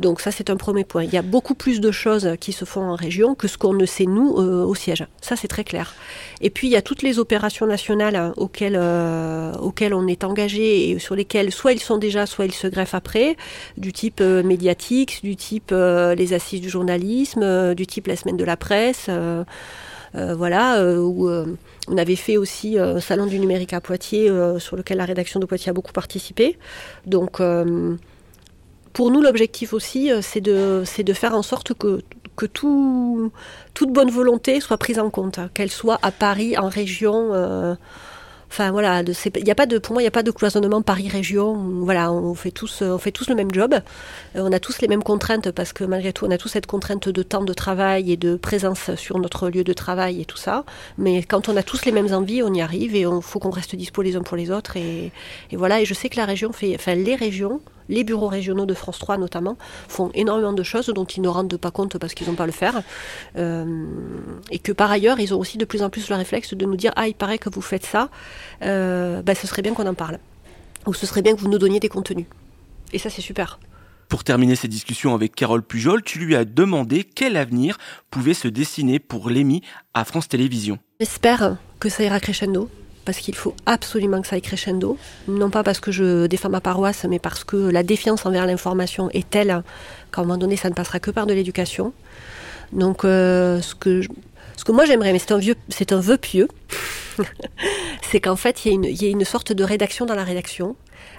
Donc 0.00 0.20
ça, 0.20 0.30
c'est 0.30 0.50
un 0.50 0.56
premier 0.56 0.84
point. 0.84 1.04
Il 1.04 1.12
y 1.12 1.16
a 1.16 1.22
beaucoup 1.22 1.54
plus 1.54 1.80
de 1.80 1.90
choses 1.90 2.34
qui 2.40 2.52
se 2.52 2.64
font 2.64 2.82
en 2.82 2.94
région 2.94 3.34
que 3.34 3.48
ce 3.48 3.56
qu'on 3.58 3.72
ne 3.72 3.86
sait, 3.86 4.04
nous, 4.04 4.36
euh, 4.38 4.64
au 4.64 4.74
siège. 4.74 5.06
Ça, 5.20 5.36
c'est 5.36 5.48
très 5.48 5.64
clair. 5.64 5.94
Et 6.40 6.50
puis, 6.50 6.68
il 6.68 6.70
y 6.70 6.76
a 6.76 6.82
toutes 6.82 7.02
les 7.02 7.18
opérations 7.18 7.66
nationales 7.66 8.16
hein, 8.16 8.34
auxquelles, 8.36 8.78
euh, 8.78 9.52
auxquelles 9.54 9.94
on 9.94 10.06
est 10.06 10.24
engagé 10.24 10.90
et 10.90 10.98
sur 10.98 11.14
lesquelles 11.14 11.50
soit 11.52 11.72
ils 11.72 11.80
sont 11.80 11.98
déjà, 11.98 12.26
soit 12.26 12.44
ils 12.44 12.54
se 12.54 12.66
greffent 12.66 12.94
après, 12.94 13.36
du 13.78 13.92
type 13.92 14.20
médiatique, 14.20 15.20
du 15.22 15.36
type 15.36 15.72
les 16.14 16.32
assises 16.32 16.60
du 16.60 16.68
journalisme, 16.68 17.74
du 17.74 17.86
type 17.86 18.06
la 18.06 18.16
semaine 18.16 18.36
de 18.36 18.44
la 18.44 18.56
presse. 18.56 19.08
voilà, 20.14 20.82
où 20.98 21.28
on 21.88 21.98
avait 21.98 22.16
fait 22.16 22.36
aussi 22.36 22.78
un 22.78 23.00
salon 23.00 23.26
du 23.26 23.38
numérique 23.38 23.72
à 23.72 23.80
Poitiers, 23.80 24.30
sur 24.58 24.76
lequel 24.76 24.98
la 24.98 25.04
rédaction 25.04 25.40
de 25.40 25.46
Poitiers 25.46 25.70
a 25.70 25.72
beaucoup 25.72 25.92
participé. 25.92 26.58
Donc, 27.06 27.40
pour 28.96 29.10
nous, 29.10 29.20
l'objectif 29.20 29.74
aussi, 29.74 30.10
euh, 30.10 30.22
c'est 30.22 30.40
de, 30.40 31.12
faire 31.12 31.34
en 31.34 31.42
sorte 31.42 31.74
que, 31.74 32.00
que 32.34 32.46
tout, 32.46 33.30
toute 33.74 33.92
bonne 33.92 34.10
volonté 34.10 34.58
soit 34.58 34.78
prise 34.78 34.98
en 34.98 35.10
compte, 35.10 35.38
hein, 35.38 35.50
qu'elle 35.52 35.70
soit 35.70 35.98
à 36.00 36.10
Paris, 36.10 36.56
en 36.56 36.70
région. 36.70 37.76
Enfin 38.50 38.70
voilà, 38.70 39.02
il 39.02 39.46
y 39.46 39.50
a 39.50 39.54
pas 39.54 39.66
de, 39.66 39.78
pour 39.78 39.92
moi, 39.92 40.02
il 40.02 40.04
n'y 40.04 40.08
a 40.08 40.12
pas 40.12 40.22
de 40.22 40.30
cloisonnement 40.30 40.82
Paris-Région. 40.82 41.54
Voilà, 41.82 42.12
on 42.12 42.34
fait 42.34 42.50
tous, 42.50 42.82
on 42.82 42.98
fait 42.98 43.12
tous 43.12 43.28
le 43.28 43.34
même 43.34 43.52
job. 43.52 43.74
Euh, 43.74 44.40
on 44.42 44.52
a 44.52 44.60
tous 44.60 44.80
les 44.80 44.88
mêmes 44.88 45.02
contraintes 45.02 45.50
parce 45.50 45.72
que 45.72 45.84
malgré 45.84 46.12
tout, 46.12 46.24
on 46.26 46.30
a 46.30 46.38
tous 46.38 46.48
cette 46.48 46.66
contrainte 46.66 47.08
de 47.08 47.22
temps 47.22 47.44
de 47.44 47.52
travail 47.52 48.12
et 48.12 48.16
de 48.16 48.36
présence 48.36 48.94
sur 48.94 49.18
notre 49.18 49.48
lieu 49.50 49.64
de 49.64 49.72
travail 49.72 50.20
et 50.20 50.24
tout 50.24 50.36
ça. 50.36 50.64
Mais 50.98 51.22
quand 51.22 51.48
on 51.48 51.56
a 51.56 51.62
tous 51.62 51.84
les 51.84 51.92
mêmes 51.92 52.12
envies, 52.12 52.42
on 52.42 52.54
y 52.54 52.62
arrive 52.62 52.94
et 52.94 53.00
il 53.00 53.22
faut 53.22 53.38
qu'on 53.38 53.50
reste 53.50 53.74
dispo 53.74 54.02
les 54.02 54.16
uns 54.16 54.22
pour 54.22 54.36
les 54.36 54.50
autres. 54.50 54.76
Et, 54.76 55.12
et, 55.50 55.56
voilà, 55.56 55.80
et 55.80 55.84
je 55.84 55.94
sais 55.94 56.08
que 56.08 56.16
la 56.16 56.24
région 56.24 56.52
fait, 56.52 56.74
enfin 56.74 56.94
les 56.94 57.16
régions 57.16 57.60
les 57.88 58.04
bureaux 58.04 58.28
régionaux 58.28 58.66
de 58.66 58.74
France 58.74 58.98
3 58.98 59.18
notamment, 59.18 59.56
font 59.88 60.10
énormément 60.14 60.52
de 60.52 60.62
choses 60.62 60.86
dont 60.86 61.04
ils 61.04 61.22
ne 61.22 61.28
rendent 61.28 61.56
pas 61.56 61.70
compte 61.70 61.98
parce 61.98 62.14
qu'ils 62.14 62.28
n'ont 62.28 62.34
pas 62.34 62.44
à 62.44 62.46
le 62.46 62.52
faire. 62.52 62.82
Euh, 63.36 63.86
et 64.50 64.58
que 64.58 64.72
par 64.72 64.90
ailleurs, 64.90 65.20
ils 65.20 65.34
ont 65.34 65.38
aussi 65.38 65.58
de 65.58 65.64
plus 65.64 65.82
en 65.82 65.90
plus 65.90 66.08
le 66.08 66.16
réflexe 66.16 66.54
de 66.54 66.66
nous 66.66 66.76
dire 66.76 66.92
Ah, 66.96 67.08
il 67.08 67.14
paraît 67.14 67.38
que 67.38 67.50
vous 67.50 67.62
faites 67.62 67.84
ça, 67.84 68.08
euh, 68.62 69.22
bah, 69.22 69.34
ce 69.34 69.46
serait 69.46 69.62
bien 69.62 69.74
qu'on 69.74 69.86
en 69.86 69.94
parle. 69.94 70.18
Ou 70.86 70.94
ce 70.94 71.06
serait 71.06 71.22
bien 71.22 71.34
que 71.34 71.40
vous 71.40 71.48
nous 71.48 71.58
donniez 71.58 71.80
des 71.80 71.88
contenus. 71.88 72.26
Et 72.92 72.98
ça, 72.98 73.10
c'est 73.10 73.22
super. 73.22 73.58
Pour 74.08 74.22
terminer 74.22 74.54
ces 74.54 74.68
discussions 74.68 75.14
avec 75.14 75.34
Carole 75.34 75.62
Pujol, 75.62 76.02
tu 76.02 76.20
lui 76.20 76.36
as 76.36 76.44
demandé 76.44 77.02
quel 77.02 77.36
avenir 77.36 77.76
pouvait 78.10 78.34
se 78.34 78.46
dessiner 78.46 79.00
pour 79.00 79.30
l'EMI 79.30 79.62
à 79.94 80.04
France 80.04 80.28
Télévisions. 80.28 80.78
J'espère 81.00 81.56
que 81.80 81.88
ça 81.88 82.04
ira 82.04 82.20
crescendo, 82.20 82.70
parce 83.06 83.18
qu'il 83.18 83.34
faut 83.34 83.54
absolument 83.64 84.20
que 84.20 84.26
ça 84.26 84.36
aille 84.36 84.42
crescendo. 84.42 84.98
Non 85.28 85.48
pas 85.48 85.62
parce 85.62 85.80
que 85.80 85.90
je 85.90 86.26
défends 86.26 86.50
ma 86.50 86.60
paroisse, 86.60 87.06
mais 87.08 87.18
parce 87.18 87.44
que 87.44 87.56
la 87.56 87.82
défiance 87.82 88.26
envers 88.26 88.44
l'information 88.46 89.08
est 89.10 89.30
telle 89.30 89.62
qu'à 90.12 90.20
un 90.20 90.24
moment 90.24 90.36
donné, 90.36 90.56
ça 90.56 90.68
ne 90.68 90.74
passera 90.74 91.00
que 91.00 91.10
par 91.10 91.26
de 91.26 91.32
l'éducation. 91.32 91.94
Donc, 92.72 93.04
euh, 93.04 93.62
ce, 93.62 93.74
que 93.74 94.02
ce 94.56 94.64
que 94.64 94.72
moi 94.72 94.84
j'aimerais, 94.84 95.12
mais 95.12 95.20
c'est 95.20 95.32
un, 95.32 95.96
un 95.96 96.00
vœu 96.00 96.18
pieux, 96.18 96.48
c'est 98.02 98.20
qu'en 98.20 98.36
fait, 98.36 98.66
il 98.66 98.84
y, 98.84 99.06
ait 99.06 99.10
une 99.10 99.24
sorte 99.24 99.52
de 99.52 99.64
rédaction 99.64 100.04
dans 100.04 100.16
la 100.16 100.24
rédaction 100.24 100.76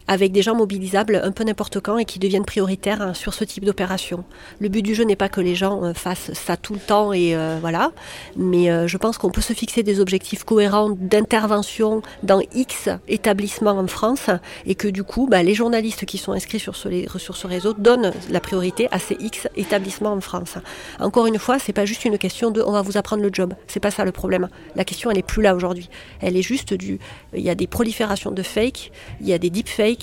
avec 0.08 0.32
des 0.32 0.42
gens 0.42 0.56
mobilisables 0.56 1.22
un 1.24 1.32
peu 1.32 1.44
n'importe 1.44 1.80
quand 1.80 1.98
et 1.98 2.06
qui 2.06 2.20
deviennent 2.20 2.46
prioritaires 2.46 3.02
hein, 3.02 3.14
sur 3.14 3.34
ce 3.34 3.44
type 3.44 3.66
d'opération. 3.66 4.24
Le 4.60 4.70
but 4.70 4.82
du 4.82 4.96
jeu 4.96 5.04
n'est 5.04 5.16
pas 5.16 5.30
que 5.30 5.42
les 5.42 5.56
gens 5.56 5.84
euh, 5.84 5.94
fassent 5.94 6.34
ça 6.34 6.58
tout 6.58 6.74
le 6.74 6.80
temps 6.80 7.14
et 7.14 7.36
euh, 7.36 7.58
voilà, 7.60 7.92
mais 8.36 8.72
euh, 8.72 8.88
je 8.88 8.98
pense 8.98 9.18
qu'on 9.18 9.30
peut 9.30 9.42
se 9.42 9.54
fixer 9.54 9.84
des 9.84 10.00
objectifs 10.00 10.44
cohérents 10.44 10.90
d'intervention 10.90 12.02
dans 12.24 12.42
X 12.54 12.90
établissements 13.08 13.72
en 13.72 13.88
France 13.88 14.30
et 14.66 14.76
que 14.76 14.88
du 14.88 15.04
coup, 15.04 15.28
bah, 15.30 15.44
les 15.44 15.54
journalistes 15.54 16.06
qui 16.06 16.18
sont 16.18 16.32
inscrits 16.32 16.60
sur 16.60 16.76
ce, 16.76 17.48
réseau 17.48 17.74
donnent 17.74 18.14
la 18.30 18.40
priorité 18.40 18.88
à 18.92 19.00
ces 19.00 19.16
X 19.20 19.48
établissements 19.56 20.14
en 20.14 20.22
France. 20.22 20.56
Encore 21.00 21.28
une 21.28 21.40
fois, 21.40 21.60
c'est 21.60 21.74
pas 21.74 21.86
juste 21.86 22.06
une 22.06 22.18
question 22.18 22.52
de 22.52 22.62
on 22.62 22.72
va 22.72 22.82
vous 22.82 22.98
apprendre 22.98 23.24
le 23.24 23.30
job, 23.32 23.54
c'est 23.68 23.80
pas 23.80 23.92
ça 23.92 24.06
le 24.06 24.12
problème. 24.12 24.48
La 24.76 24.86
question 24.86 25.12
elle 25.12 25.18
est 25.18 25.24
plus 25.24 25.42
là 25.42 25.56
aujourd'hui. 25.56 25.90
Elle 26.22 26.38
est 26.38 26.42
juste 26.42 26.74
du 26.74 27.00
il 27.34 27.42
y 27.42 27.50
a 27.50 27.56
des 27.56 27.68
proliférations 27.68 28.32
de 28.32 28.44
fake, 28.44 28.92
il 29.22 29.28
y 29.28 29.34
a 29.34 29.38
des 29.38 29.50
deepfakes 29.50 29.97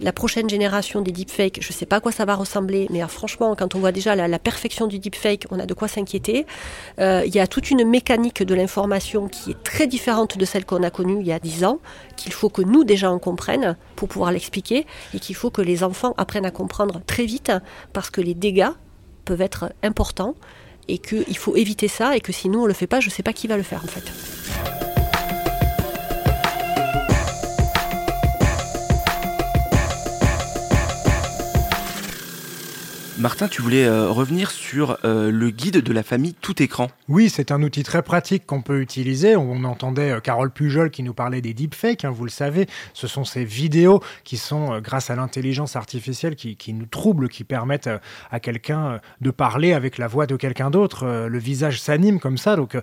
la 0.00 0.12
prochaine 0.12 0.48
génération 0.48 1.00
des 1.00 1.12
deepfakes, 1.12 1.58
je 1.60 1.68
ne 1.68 1.72
sais 1.72 1.86
pas 1.86 1.96
à 1.96 2.00
quoi 2.00 2.12
ça 2.12 2.24
va 2.24 2.34
ressembler, 2.34 2.86
mais 2.90 3.02
euh, 3.02 3.08
franchement, 3.08 3.54
quand 3.56 3.74
on 3.74 3.80
voit 3.80 3.92
déjà 3.92 4.14
la, 4.14 4.38
perfection 4.38 4.86
du 4.86 4.98
deepfake, 4.98 5.46
on 5.50 5.58
a 5.58 5.66
de 5.66 5.74
quoi 5.74 5.88
s'inquiéter. 5.88 6.46
Euh, 7.00 7.22
il 7.26 7.34
y 7.34 7.40
a 7.40 7.46
toute 7.46 7.70
une 7.70 7.84
mécanique 7.84 8.42
de 8.42 8.54
l'information 8.54 9.28
qui 9.28 9.50
est 9.50 9.62
très 9.62 9.86
différente 9.86 10.38
de 10.38 10.44
celle 10.44 10.64
qu'on 10.64 10.82
a 10.82 10.90
connue 10.90 11.20
il 11.20 11.26
y 11.26 11.32
a 11.32 11.38
dix 11.38 11.64
ans, 11.64 11.80
qu'il 12.16 12.32
faut 12.32 12.48
que 12.48 12.62
nous 12.62 12.84
déjà 12.84 13.12
on 13.12 13.18
comprenne 13.18 13.76
pour 13.96 14.08
pouvoir 14.08 14.32
l'expliquer, 14.32 14.86
et 15.14 15.20
qu'il 15.20 15.34
faut 15.34 15.50
que 15.50 15.62
les 15.62 15.82
enfants 15.82 16.14
apprennent 16.16 16.46
à 16.46 16.50
comprendre 16.50 17.00
très 17.06 17.24
vite, 17.24 17.52
parce 17.92 18.10
que 18.10 18.20
les 18.20 18.34
dégâts 18.34 18.70
peuvent 19.24 19.42
être 19.42 19.72
importants, 19.82 20.34
et 20.86 20.98
qu'il 20.98 21.36
faut 21.36 21.56
éviter 21.56 21.88
ça, 21.88 22.16
et 22.16 22.20
que 22.20 22.32
si 22.32 22.48
nous 22.48 22.62
on 22.62 22.66
le 22.66 22.74
fait 22.74 22.86
pas, 22.86 23.00
je 23.00 23.08
ne 23.08 23.12
sais 23.12 23.22
pas 23.22 23.32
qui 23.32 23.46
va 23.46 23.56
le 23.56 23.62
faire 23.62 23.82
en 23.84 23.88
fait. 23.88 24.37
Martin, 33.18 33.48
tu 33.48 33.62
voulais 33.62 33.84
euh, 33.84 34.10
revenir 34.10 34.52
sur 34.52 34.96
euh, 35.04 35.32
le 35.32 35.50
guide 35.50 35.82
de 35.82 35.92
la 35.92 36.04
famille 36.04 36.34
tout 36.34 36.62
écran. 36.62 36.86
Oui, 37.08 37.28
c'est 37.28 37.50
un 37.50 37.60
outil 37.64 37.82
très 37.82 38.02
pratique 38.02 38.46
qu'on 38.46 38.62
peut 38.62 38.80
utiliser. 38.80 39.34
On 39.34 39.64
entendait 39.64 40.12
euh, 40.12 40.20
Carole 40.20 40.52
Pujol 40.52 40.90
qui 40.90 41.02
nous 41.02 41.14
parlait 41.14 41.40
des 41.40 41.52
deepfakes, 41.52 42.04
hein, 42.04 42.10
vous 42.10 42.22
le 42.22 42.30
savez. 42.30 42.68
Ce 42.94 43.08
sont 43.08 43.24
ces 43.24 43.44
vidéos 43.44 44.00
qui 44.22 44.36
sont, 44.36 44.78
grâce 44.80 45.10
à 45.10 45.16
l'intelligence 45.16 45.74
artificielle, 45.74 46.36
qui, 46.36 46.54
qui, 46.54 46.72
nous 46.72 46.86
troublent, 46.86 47.28
qui 47.28 47.42
permettent 47.42 47.90
à 48.30 48.38
quelqu'un 48.38 49.00
de 49.20 49.30
parler 49.32 49.72
avec 49.72 49.98
la 49.98 50.06
voix 50.06 50.28
de 50.28 50.36
quelqu'un 50.36 50.70
d'autre. 50.70 51.26
le 51.26 51.38
visage 51.38 51.80
s'anime 51.80 52.20
comme 52.20 52.38
ça. 52.38 52.54
Donc, 52.54 52.78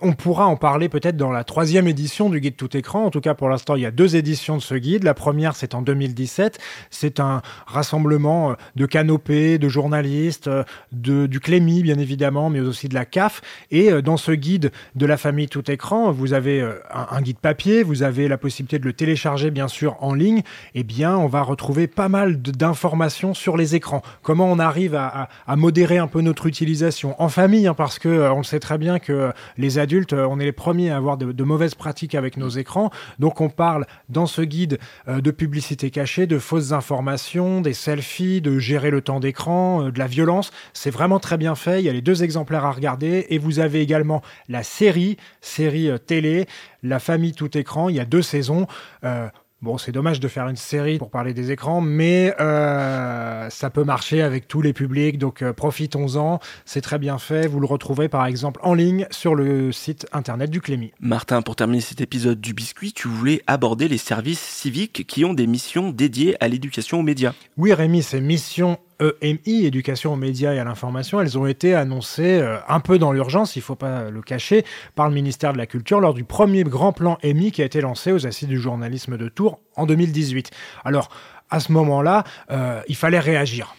on 0.00 0.12
pourra 0.12 0.46
en 0.46 0.56
parler 0.56 0.88
peut-être 0.88 1.16
dans 1.16 1.30
la 1.30 1.44
troisième 1.44 1.88
édition 1.88 2.30
du 2.30 2.40
guide 2.40 2.56
tout 2.56 2.74
écran. 2.76 3.04
En 3.04 3.10
tout 3.10 3.20
cas, 3.20 3.34
pour 3.34 3.48
l'instant, 3.48 3.76
il 3.76 3.82
y 3.82 3.86
a 3.86 3.90
deux 3.90 4.16
éditions 4.16 4.56
de 4.56 4.62
ce 4.62 4.74
guide. 4.74 5.04
La 5.04 5.14
première, 5.14 5.56
c'est 5.56 5.74
en 5.74 5.82
2017. 5.82 6.58
C'est 6.90 7.20
un 7.20 7.42
rassemblement 7.66 8.56
de 8.76 8.86
canopées 8.86 9.41
de 9.42 9.68
journalistes, 9.68 10.48
euh, 10.48 10.64
de, 10.92 11.26
du 11.26 11.40
Clémy 11.40 11.82
bien 11.82 11.98
évidemment, 11.98 12.50
mais 12.50 12.60
aussi 12.60 12.88
de 12.88 12.94
la 12.94 13.04
CAF. 13.04 13.40
Et 13.70 13.90
euh, 13.90 14.02
dans 14.02 14.16
ce 14.16 14.32
guide 14.32 14.70
de 14.94 15.06
la 15.06 15.16
famille 15.16 15.48
tout 15.48 15.70
écran, 15.70 16.12
vous 16.12 16.32
avez 16.32 16.60
euh, 16.60 16.74
un, 16.92 17.20
guide 17.22 17.38
papier, 17.38 17.82
vous 17.82 18.02
avez 18.02 18.28
la 18.28 18.38
possibilité 18.38 18.78
de 18.78 18.84
le 18.84 18.92
télécharger 18.92 19.50
bien 19.50 19.68
sûr 19.68 19.96
en 20.00 20.14
ligne. 20.14 20.42
Eh 20.74 20.84
bien, 20.84 21.16
on 21.16 21.26
va 21.26 21.42
retrouver 21.42 21.86
pas 21.86 22.08
mal 22.08 22.40
d'informations 22.40 23.34
sur 23.34 23.56
les 23.56 23.74
écrans. 23.74 24.02
Comment 24.22 24.50
on 24.50 24.58
arrive 24.58 24.94
à, 24.94 25.28
modérer 25.56 25.98
un 25.98 26.06
peu 26.06 26.20
notre 26.22 26.46
utilisation 26.46 27.20
en 27.22 27.28
famille, 27.28 27.66
hein, 27.66 27.74
parce 27.74 27.98
que 27.98 28.30
on 28.30 28.42
sait 28.42 28.58
très 28.58 28.78
bien 28.78 28.98
que 28.98 29.32
les 29.58 29.78
adultes, 29.78 30.12
on 30.12 30.40
est 30.40 30.44
les 30.44 30.52
premiers 30.52 30.90
à 30.90 30.96
avoir 30.96 31.16
de, 31.16 31.30
de 31.30 31.44
mauvaises 31.44 31.74
pratiques 31.74 32.14
avec 32.14 32.36
nos 32.36 32.48
écrans. 32.48 32.90
Donc, 33.18 33.40
on 33.40 33.48
parle 33.48 33.86
dans 34.08 34.26
ce 34.26 34.42
guide 34.42 34.78
de 35.06 35.30
publicité 35.30 35.90
cachée, 35.90 36.26
de 36.26 36.38
fausses 36.38 36.72
informations, 36.72 37.60
des 37.60 37.74
selfies, 37.74 38.40
de 38.40 38.58
gérer 38.58 38.90
le 38.90 39.00
temps 39.02 39.20
d'écran, 39.20 39.31
euh, 39.40 39.90
de 39.90 39.98
la 39.98 40.06
violence. 40.06 40.50
C'est 40.72 40.90
vraiment 40.90 41.18
très 41.18 41.36
bien 41.36 41.54
fait. 41.54 41.80
Il 41.80 41.84
y 41.84 41.88
a 41.88 41.92
les 41.92 42.02
deux 42.02 42.22
exemplaires 42.22 42.64
à 42.64 42.72
regarder. 42.72 43.26
Et 43.30 43.38
vous 43.38 43.58
avez 43.58 43.80
également 43.80 44.22
la 44.48 44.62
série, 44.62 45.16
série 45.40 45.88
euh, 45.88 45.98
télé, 45.98 46.46
La 46.82 46.98
famille 46.98 47.32
tout 47.32 47.56
écran. 47.56 47.88
Il 47.88 47.96
y 47.96 48.00
a 48.00 48.04
deux 48.04 48.22
saisons. 48.22 48.66
Euh, 49.04 49.28
Bon, 49.62 49.78
c'est 49.78 49.92
dommage 49.92 50.18
de 50.18 50.26
faire 50.26 50.48
une 50.48 50.56
série 50.56 50.98
pour 50.98 51.08
parler 51.08 51.34
des 51.34 51.52
écrans, 51.52 51.80
mais 51.80 52.34
euh, 52.40 53.48
ça 53.48 53.70
peut 53.70 53.84
marcher 53.84 54.20
avec 54.20 54.48
tous 54.48 54.60
les 54.60 54.72
publics, 54.72 55.18
donc 55.18 55.40
euh, 55.40 55.52
profitons-en. 55.52 56.40
C'est 56.64 56.80
très 56.80 56.98
bien 56.98 57.16
fait. 57.16 57.46
Vous 57.46 57.60
le 57.60 57.66
retrouverez 57.66 58.08
par 58.08 58.26
exemple 58.26 58.58
en 58.64 58.74
ligne 58.74 59.06
sur 59.12 59.36
le 59.36 59.70
site 59.70 60.08
internet 60.12 60.50
du 60.50 60.60
Clémy. 60.60 60.92
Martin, 60.98 61.42
pour 61.42 61.54
terminer 61.54 61.80
cet 61.80 62.00
épisode 62.00 62.40
du 62.40 62.54
biscuit, 62.54 62.92
tu 62.92 63.06
voulais 63.06 63.40
aborder 63.46 63.86
les 63.86 63.98
services 63.98 64.40
civiques 64.40 65.06
qui 65.06 65.24
ont 65.24 65.32
des 65.32 65.46
missions 65.46 65.90
dédiées 65.90 66.36
à 66.42 66.48
l'éducation 66.48 66.98
aux 66.98 67.04
médias. 67.04 67.32
Oui, 67.56 67.72
Rémi, 67.72 68.02
ces 68.02 68.20
missions 68.20 68.78
EMI, 69.20 69.66
éducation 69.66 70.12
aux 70.12 70.16
médias 70.16 70.54
et 70.54 70.58
à 70.58 70.64
l'information, 70.64 71.20
elles 71.20 71.38
ont 71.38 71.46
été 71.46 71.74
annoncées 71.74 72.40
euh, 72.40 72.58
un 72.68 72.80
peu 72.80 72.98
dans 72.98 73.12
l'urgence, 73.12 73.56
il 73.56 73.60
ne 73.60 73.64
faut 73.64 73.74
pas 73.74 74.10
le 74.10 74.22
cacher, 74.22 74.64
par 74.94 75.08
le 75.08 75.14
ministère 75.14 75.52
de 75.52 75.58
la 75.58 75.66
Culture 75.66 76.00
lors 76.00 76.14
du 76.14 76.24
premier 76.24 76.64
grand 76.64 76.92
plan 76.92 77.18
EMI 77.22 77.52
qui 77.52 77.62
a 77.62 77.64
été 77.64 77.80
lancé 77.80 78.12
aux 78.12 78.26
assises 78.26 78.48
du 78.48 78.58
journalisme 78.58 79.16
de 79.16 79.28
Tours 79.28 79.60
en 79.76 79.86
2018. 79.86 80.50
Alors, 80.84 81.08
à 81.50 81.60
ce 81.60 81.72
moment-là, 81.72 82.24
euh, 82.50 82.80
il 82.88 82.96
fallait 82.96 83.20
réagir. 83.20 83.74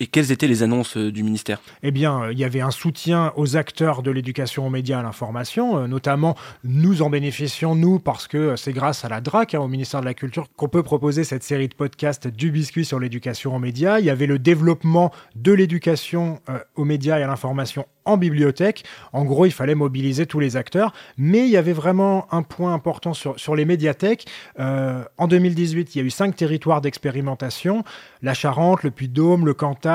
Et 0.00 0.06
quelles 0.06 0.30
étaient 0.30 0.46
les 0.46 0.62
annonces 0.62 0.96
euh, 0.96 1.10
du 1.10 1.24
ministère? 1.24 1.60
Eh 1.82 1.90
bien, 1.90 2.22
euh, 2.22 2.32
il 2.32 2.38
y 2.38 2.44
avait 2.44 2.60
un 2.60 2.70
soutien 2.70 3.32
aux 3.34 3.56
acteurs 3.56 4.04
de 4.04 4.12
l'éducation 4.12 4.64
aux 4.64 4.70
médias 4.70 4.98
et 4.98 5.00
à 5.00 5.02
l'information, 5.02 5.76
euh, 5.76 5.86
notamment 5.88 6.36
nous 6.62 7.02
en 7.02 7.10
bénéficions, 7.10 7.74
nous, 7.74 7.98
parce 7.98 8.28
que 8.28 8.54
c'est 8.54 8.72
grâce 8.72 9.04
à 9.04 9.08
la 9.08 9.20
DRAC, 9.20 9.54
hein, 9.54 9.60
au 9.60 9.66
ministère 9.66 10.00
de 10.00 10.04
la 10.04 10.14
Culture, 10.14 10.46
qu'on 10.56 10.68
peut 10.68 10.84
proposer 10.84 11.24
cette 11.24 11.42
série 11.42 11.66
de 11.66 11.74
podcasts 11.74 12.28
du 12.28 12.52
biscuit 12.52 12.84
sur 12.84 13.00
l'éducation 13.00 13.56
aux 13.56 13.58
médias. 13.58 13.98
Il 13.98 14.04
y 14.04 14.10
avait 14.10 14.26
le 14.26 14.38
développement 14.38 15.10
de 15.34 15.52
l'éducation 15.52 16.40
aux 16.76 16.84
médias 16.84 17.18
et 17.18 17.22
à 17.22 17.26
l'information 17.26 17.86
en 18.04 18.16
bibliothèque. 18.16 18.84
En 19.12 19.24
gros, 19.24 19.46
il 19.46 19.52
fallait 19.52 19.74
mobiliser 19.74 20.26
tous 20.26 20.40
les 20.40 20.56
acteurs, 20.56 20.92
mais 21.16 21.40
il 21.40 21.50
y 21.50 21.56
avait 21.56 21.72
vraiment 21.72 22.26
un 22.32 22.42
point 22.42 22.72
important 22.72 23.14
sur, 23.14 23.38
sur 23.38 23.54
les 23.54 23.64
médiathèques. 23.64 24.26
En 24.58 25.26
2018, 25.28 25.94
il 25.94 25.98
y 25.98 26.00
a 26.00 26.04
eu 26.04 26.10
cinq 26.10 26.36
territoires 26.36 26.80
d'expérimentation, 26.80 27.84
la 28.22 28.34
Charente, 28.34 28.82
le 28.82 28.90
Puy-de-Dôme, 28.90 29.44
le 29.44 29.54
Cantal, 29.54 29.87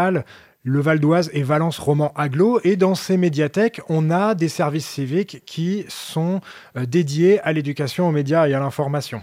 le 0.63 0.79
Val 0.79 0.99
d'Oise 0.99 1.29
et 1.33 1.43
Valence 1.43 1.77
Roman 1.79 2.11
Aglo. 2.15 2.59
Et 2.63 2.75
dans 2.75 2.95
ces 2.95 3.17
médiathèques, 3.17 3.81
on 3.89 4.09
a 4.09 4.35
des 4.35 4.49
services 4.49 4.87
civiques 4.87 5.43
qui 5.45 5.85
sont 5.89 6.41
euh, 6.77 6.85
dédiés 6.85 7.39
à 7.41 7.51
l'éducation 7.53 8.07
aux 8.07 8.11
médias 8.11 8.47
et 8.47 8.53
à 8.53 8.59
l'information. 8.59 9.21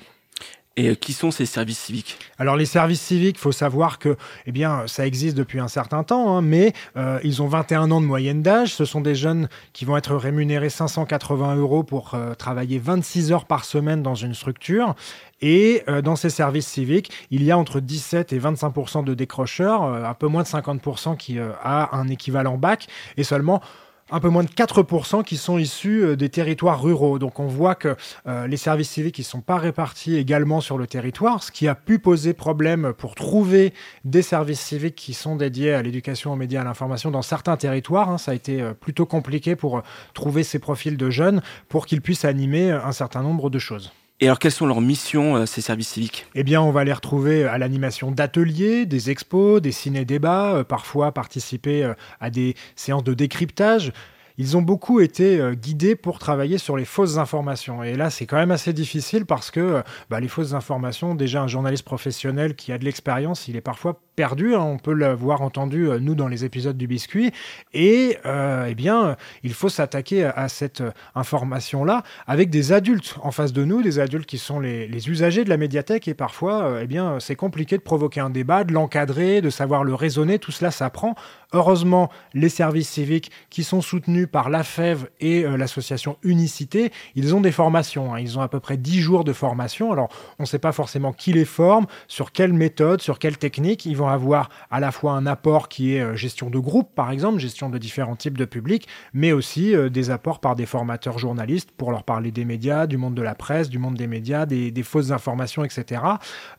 Et 0.80 0.88
euh, 0.88 0.94
qui 0.94 1.12
sont 1.12 1.30
ces 1.30 1.44
services 1.44 1.78
civiques? 1.78 2.18
Alors 2.38 2.56
les 2.56 2.64
services 2.64 3.02
civiques, 3.02 3.38
faut 3.38 3.52
savoir 3.52 3.98
que 3.98 4.16
eh 4.46 4.52
bien, 4.52 4.84
ça 4.86 5.06
existe 5.06 5.36
depuis 5.36 5.60
un 5.60 5.68
certain 5.68 6.04
temps, 6.04 6.36
hein, 6.36 6.42
mais 6.42 6.72
euh, 6.96 7.18
ils 7.22 7.42
ont 7.42 7.48
21 7.48 7.90
ans 7.90 8.00
de 8.00 8.06
moyenne 8.06 8.42
d'âge. 8.42 8.74
Ce 8.74 8.86
sont 8.86 9.02
des 9.02 9.14
jeunes 9.14 9.48
qui 9.74 9.84
vont 9.84 9.98
être 9.98 10.16
rémunérés 10.16 10.70
580 10.70 11.56
euros 11.56 11.82
pour 11.82 12.12
euh, 12.14 12.34
travailler 12.34 12.78
26 12.78 13.30
heures 13.30 13.44
par 13.44 13.66
semaine 13.66 14.02
dans 14.02 14.14
une 14.14 14.32
structure. 14.32 14.94
Et 15.42 15.84
dans 16.04 16.16
ces 16.16 16.28
services 16.28 16.66
civiques, 16.66 17.10
il 17.30 17.42
y 17.42 17.50
a 17.50 17.56
entre 17.56 17.80
17 17.80 18.34
et 18.34 18.38
25% 18.38 19.04
de 19.04 19.14
décrocheurs, 19.14 19.84
un 19.84 20.12
peu 20.12 20.26
moins 20.26 20.42
de 20.42 20.48
50% 20.48 21.16
qui 21.16 21.38
a 21.38 21.96
un 21.96 22.08
équivalent 22.08 22.58
bac, 22.58 22.88
et 23.16 23.24
seulement 23.24 23.62
un 24.10 24.20
peu 24.20 24.28
moins 24.28 24.44
de 24.44 24.48
4% 24.48 25.24
qui 25.24 25.36
sont 25.36 25.58
issus 25.58 26.02
euh, 26.02 26.16
des 26.16 26.28
territoires 26.28 26.82
ruraux. 26.82 27.18
Donc 27.18 27.40
on 27.40 27.46
voit 27.46 27.74
que 27.74 27.96
euh, 28.26 28.46
les 28.46 28.56
services 28.56 28.90
civiques 28.90 29.18
ne 29.18 29.24
sont 29.24 29.40
pas 29.40 29.56
répartis 29.56 30.16
également 30.16 30.60
sur 30.60 30.78
le 30.78 30.86
territoire, 30.86 31.42
ce 31.42 31.52
qui 31.52 31.68
a 31.68 31.74
pu 31.74 31.98
poser 31.98 32.32
problème 32.32 32.92
pour 32.96 33.14
trouver 33.14 33.72
des 34.04 34.22
services 34.22 34.60
civiques 34.60 34.96
qui 34.96 35.14
sont 35.14 35.36
dédiés 35.36 35.72
à 35.72 35.82
l'éducation 35.82 36.32
aux 36.32 36.36
médias, 36.36 36.62
à 36.62 36.64
l'information 36.64 37.10
dans 37.10 37.22
certains 37.22 37.56
territoires. 37.56 38.10
Hein. 38.10 38.18
Ça 38.18 38.32
a 38.32 38.34
été 38.34 38.60
euh, 38.60 38.72
plutôt 38.72 39.06
compliqué 39.06 39.56
pour 39.56 39.82
trouver 40.14 40.42
ces 40.42 40.58
profils 40.58 40.96
de 40.96 41.10
jeunes 41.10 41.42
pour 41.68 41.86
qu'ils 41.86 42.02
puissent 42.02 42.24
animer 42.24 42.70
un 42.70 42.92
certain 42.92 43.22
nombre 43.22 43.50
de 43.50 43.58
choses. 43.58 43.92
Et 44.22 44.26
alors, 44.26 44.38
quelles 44.38 44.52
sont 44.52 44.66
leurs 44.66 44.82
missions, 44.82 45.36
euh, 45.36 45.46
ces 45.46 45.62
services 45.62 45.88
civiques? 45.88 46.26
Eh 46.34 46.42
bien, 46.44 46.60
on 46.60 46.72
va 46.72 46.84
les 46.84 46.92
retrouver 46.92 47.44
à 47.44 47.56
l'animation 47.56 48.10
d'ateliers, 48.10 48.84
des 48.84 49.08
expos, 49.08 49.62
des 49.62 49.72
ciné-débats, 49.72 50.56
euh, 50.56 50.64
parfois 50.64 51.12
participer 51.12 51.84
euh, 51.84 51.94
à 52.20 52.28
des 52.28 52.54
séances 52.76 53.04
de 53.04 53.14
décryptage. 53.14 53.92
Ils 54.40 54.56
ont 54.56 54.62
beaucoup 54.62 55.00
été 55.00 55.38
guidés 55.54 55.96
pour 55.96 56.18
travailler 56.18 56.56
sur 56.56 56.76
les 56.78 56.86
fausses 56.86 57.18
informations. 57.18 57.82
Et 57.82 57.94
là, 57.94 58.08
c'est 58.08 58.24
quand 58.24 58.38
même 58.38 58.50
assez 58.50 58.72
difficile 58.72 59.26
parce 59.26 59.50
que 59.50 59.82
bah, 60.08 60.18
les 60.18 60.28
fausses 60.28 60.54
informations, 60.54 61.14
déjà 61.14 61.42
un 61.42 61.46
journaliste 61.46 61.84
professionnel 61.84 62.54
qui 62.54 62.72
a 62.72 62.78
de 62.78 62.84
l'expérience, 62.86 63.48
il 63.48 63.56
est 63.56 63.60
parfois 63.60 64.00
perdu. 64.20 64.54
Hein. 64.54 64.60
on 64.60 64.76
peut 64.76 64.92
l'avoir 64.92 65.40
entendu, 65.40 65.88
euh, 65.88 65.98
nous, 65.98 66.14
dans 66.14 66.28
les 66.28 66.44
épisodes 66.44 66.76
du 66.76 66.86
biscuit. 66.86 67.32
Et 67.72 68.18
euh, 68.26 68.66
eh 68.68 68.74
bien, 68.74 69.16
il 69.42 69.54
faut 69.54 69.70
s'attaquer 69.70 70.24
à, 70.24 70.48
cette 70.50 70.82
euh, 70.82 70.90
information-là 71.14 72.02
avec 72.26 72.50
des 72.50 72.72
adultes 72.72 73.16
en 73.22 73.30
face 73.30 73.54
de 73.54 73.64
nous, 73.64 73.82
des 73.82 73.98
adultes 73.98 74.26
qui 74.26 74.36
sont 74.36 74.60
les, 74.60 75.08
usagers 75.08 75.42
de 75.44 75.48
la 75.48 75.56
médiathèque. 75.56 76.06
Et 76.06 76.12
parfois, 76.12 76.80
eh 76.82 76.86
bien, 76.86 77.18
c'est 77.18 77.34
compliqué 77.34 77.78
de 77.78 77.82
provoquer 77.82 78.20
un 78.20 78.28
débat, 78.28 78.64
de 78.64 78.74
l'encadrer, 78.74 79.40
de 79.40 79.48
savoir 79.48 79.84
le 79.84 79.94
raisonner. 79.94 80.38
Tout 80.38 80.52
cela 80.52 80.70
s'apprend. 80.70 81.14
Heureusement, 81.54 82.10
les 82.34 82.50
services 82.50 82.90
civiques 82.90 83.30
qui 83.48 83.64
sont 83.64 83.80
soutenus 83.80 84.28
par 84.30 84.50
la 84.50 84.62
FEV 84.62 85.08
et 85.20 85.42
l'association 85.42 86.16
Unicité, 86.22 86.92
ils 87.14 87.34
ont 87.34 87.40
des 87.40 87.52
formations. 87.52 88.14
Hein. 88.14 88.20
Ils 88.20 88.38
ont 88.38 88.42
à 88.42 88.48
peu 88.48 88.60
près 88.60 88.76
10 88.76 89.00
jours 89.00 89.24
de 89.24 89.32
formation. 89.32 89.92
Alors, 89.92 90.08
on 90.38 90.44
ne 90.44 90.46
sait 90.46 90.58
pas 90.58 90.72
forcément 90.72 91.12
qui 91.12 91.32
les 91.32 91.44
forme, 91.44 91.86
sur 92.08 92.32
quelle 92.32 92.52
méthode, 92.52 93.00
sur 93.00 93.18
quelle 93.18 93.38
technique. 93.38 93.86
Ils 93.86 93.96
vont 93.96 94.08
avoir 94.08 94.50
à 94.70 94.80
la 94.80 94.92
fois 94.92 95.12
un 95.12 95.26
apport 95.26 95.68
qui 95.68 95.94
est 95.94 96.00
euh, 96.00 96.14
gestion 96.14 96.50
de 96.50 96.58
groupe, 96.58 96.94
par 96.94 97.10
exemple, 97.10 97.38
gestion 97.38 97.68
de 97.70 97.78
différents 97.78 98.16
types 98.16 98.38
de 98.38 98.44
publics, 98.44 98.86
mais 99.12 99.32
aussi 99.32 99.74
euh, 99.74 99.88
des 99.88 100.10
apports 100.10 100.40
par 100.40 100.56
des 100.56 100.66
formateurs 100.66 101.18
journalistes 101.18 101.70
pour 101.76 101.90
leur 101.90 102.04
parler 102.04 102.30
des 102.30 102.44
médias, 102.44 102.86
du 102.86 102.96
monde 102.96 103.14
de 103.14 103.22
la 103.22 103.34
presse, 103.34 103.68
du 103.68 103.78
monde 103.78 103.94
des 103.94 104.06
médias, 104.06 104.46
des, 104.46 104.82
fausses 104.82 105.10
informations, 105.10 105.62
etc. 105.62 106.02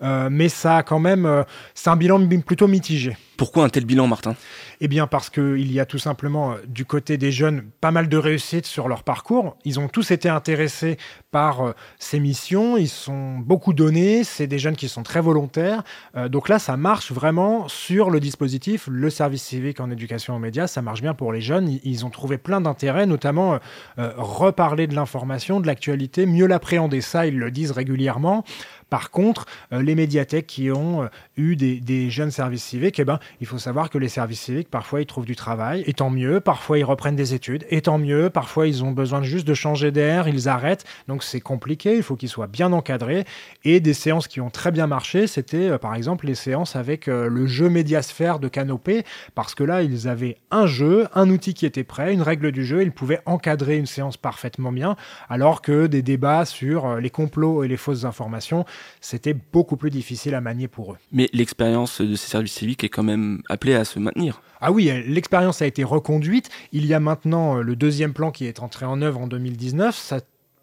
Euh, 0.03 0.29
mais 0.31 0.47
ça 0.47 0.77
a 0.77 0.83
quand 0.83 0.99
même, 0.99 1.43
c'est 1.73 1.89
un 1.89 1.95
bilan 1.95 2.27
plutôt 2.45 2.67
mitigé. 2.67 3.17
Pourquoi 3.41 3.63
un 3.63 3.69
tel 3.69 3.85
bilan, 3.85 4.05
Martin? 4.05 4.35
Eh 4.81 4.87
bien, 4.87 5.07
parce 5.07 5.31
qu'il 5.31 5.71
y 5.71 5.79
a 5.79 5.87
tout 5.87 5.97
simplement, 5.97 6.57
du 6.67 6.85
côté 6.85 7.17
des 7.17 7.31
jeunes, 7.31 7.63
pas 7.81 7.89
mal 7.89 8.07
de 8.07 8.15
réussite 8.15 8.67
sur 8.67 8.87
leur 8.87 9.01
parcours. 9.01 9.57
Ils 9.65 9.79
ont 9.79 9.87
tous 9.87 10.11
été 10.11 10.29
intéressés 10.29 10.97
par 11.31 11.73
ces 11.97 12.19
missions, 12.19 12.77
ils 12.77 12.89
sont 12.89 13.37
beaucoup 13.37 13.73
donnés, 13.73 14.23
c'est 14.23 14.47
des 14.47 14.59
jeunes 14.59 14.75
qui 14.75 14.89
sont 14.89 15.03
très 15.03 15.21
volontaires. 15.21 15.83
donc 16.29 16.49
là, 16.49 16.59
ça 16.59 16.77
marche 16.77 17.11
vraiment 17.11 17.67
sur 17.67 18.09
le 18.09 18.19
dispositif, 18.19 18.87
le 18.91 19.09
service 19.09 19.43
civique 19.43 19.79
en 19.79 19.89
éducation 19.89 20.35
aux 20.35 20.39
médias, 20.39 20.67
ça 20.67 20.81
marche 20.81 21.01
bien 21.01 21.13
pour 21.13 21.31
les 21.33 21.41
jeunes. 21.41 21.79
Ils 21.83 22.05
ont 22.05 22.09
trouvé 22.09 22.37
plein 22.37 22.61
d'intérêts, 22.61 23.05
notamment 23.05 23.55
euh, 23.55 23.57
euh, 23.99 24.11
reparler 24.17 24.87
de 24.87 24.95
l'information, 24.95 25.59
de 25.59 25.67
l'actualité, 25.67 26.25
mieux 26.25 26.47
l'appréhender. 26.47 27.01
Ça, 27.01 27.27
ils 27.27 27.37
le 27.37 27.51
disent 27.51 27.71
régulièrement. 27.71 28.43
Par 28.89 29.09
contre, 29.09 29.45
euh, 29.71 29.81
les 29.81 29.95
médiathèques 29.95 30.47
qui 30.47 30.69
ont 30.69 31.09
eu 31.37 31.55
des, 31.55 32.09
jeunes 32.09 32.31
services 32.31 32.63
civiques, 32.63 32.99
eh 32.99 33.05
ben, 33.05 33.19
il 33.39 33.47
faut 33.47 33.57
savoir 33.57 33.89
que 33.89 33.97
les 33.97 34.09
services 34.09 34.41
civiques, 34.41 34.69
parfois, 34.69 35.01
ils 35.01 35.05
trouvent 35.05 35.25
du 35.25 35.35
travail, 35.35 35.83
et 35.87 35.93
tant 35.93 36.09
mieux. 36.09 36.41
Parfois, 36.41 36.77
ils 36.77 36.83
reprennent 36.83 37.15
des 37.15 37.33
études, 37.33 37.65
et 37.69 37.81
tant 37.81 37.97
mieux. 37.97 38.29
Parfois, 38.29 38.67
ils 38.67 38.83
ont 38.83 38.91
besoin 38.91 39.23
juste 39.23 39.47
de 39.47 39.53
changer 39.53 39.91
d'air, 39.91 40.27
ils 40.27 40.49
arrêtent. 40.49 40.83
Donc, 41.07 41.20
donc 41.21 41.27
c'est 41.27 41.39
compliqué, 41.39 41.97
il 41.97 42.03
faut 42.03 42.15
qu'il 42.15 42.29
soit 42.29 42.47
bien 42.47 42.73
encadré. 42.73 43.25
Et 43.63 43.79
des 43.79 43.93
séances 43.93 44.27
qui 44.27 44.41
ont 44.41 44.49
très 44.49 44.71
bien 44.71 44.87
marché, 44.87 45.27
c'était 45.27 45.69
euh, 45.69 45.77
par 45.77 45.93
exemple 45.93 46.25
les 46.25 46.33
séances 46.33 46.75
avec 46.75 47.07
euh, 47.07 47.27
le 47.29 47.45
jeu 47.45 47.69
Médiasphère 47.69 48.39
de 48.39 48.47
Canopé, 48.47 49.03
parce 49.35 49.53
que 49.53 49.63
là, 49.63 49.83
ils 49.83 50.07
avaient 50.07 50.37
un 50.49 50.65
jeu, 50.65 51.07
un 51.13 51.29
outil 51.29 51.53
qui 51.53 51.67
était 51.67 51.83
prêt, 51.83 52.11
une 52.11 52.23
règle 52.23 52.51
du 52.51 52.65
jeu, 52.65 52.81
ils 52.81 52.91
pouvaient 52.91 53.21
encadrer 53.27 53.77
une 53.77 53.85
séance 53.85 54.17
parfaitement 54.17 54.71
bien, 54.71 54.95
alors 55.29 55.61
que 55.61 55.85
des 55.85 56.01
débats 56.01 56.45
sur 56.45 56.85
euh, 56.85 56.99
les 56.99 57.11
complots 57.11 57.63
et 57.63 57.67
les 57.67 57.77
fausses 57.77 58.05
informations, 58.05 58.65
c'était 58.99 59.35
beaucoup 59.53 59.77
plus 59.77 59.91
difficile 59.91 60.33
à 60.33 60.41
manier 60.41 60.67
pour 60.67 60.93
eux. 60.93 60.97
Mais 61.11 61.29
l'expérience 61.33 62.01
de 62.01 62.15
ces 62.15 62.29
services 62.29 62.53
civiques 62.53 62.83
est 62.83 62.89
quand 62.89 63.03
même 63.03 63.43
appelée 63.47 63.75
à 63.75 63.85
se 63.85 63.99
maintenir. 63.99 64.41
Ah 64.59 64.71
oui, 64.71 64.91
l'expérience 65.07 65.61
a 65.63 65.65
été 65.65 65.83
reconduite. 65.83 66.49
Il 66.71 66.85
y 66.85 66.93
a 66.93 66.99
maintenant 66.99 67.55
le 67.55 67.75
deuxième 67.75 68.13
plan 68.13 68.29
qui 68.29 68.45
est 68.45 68.59
entré 68.59 68.85
en 68.85 69.01
œuvre 69.01 69.19
en 69.19 69.27
2019. 69.27 69.95
Ça 69.95 70.19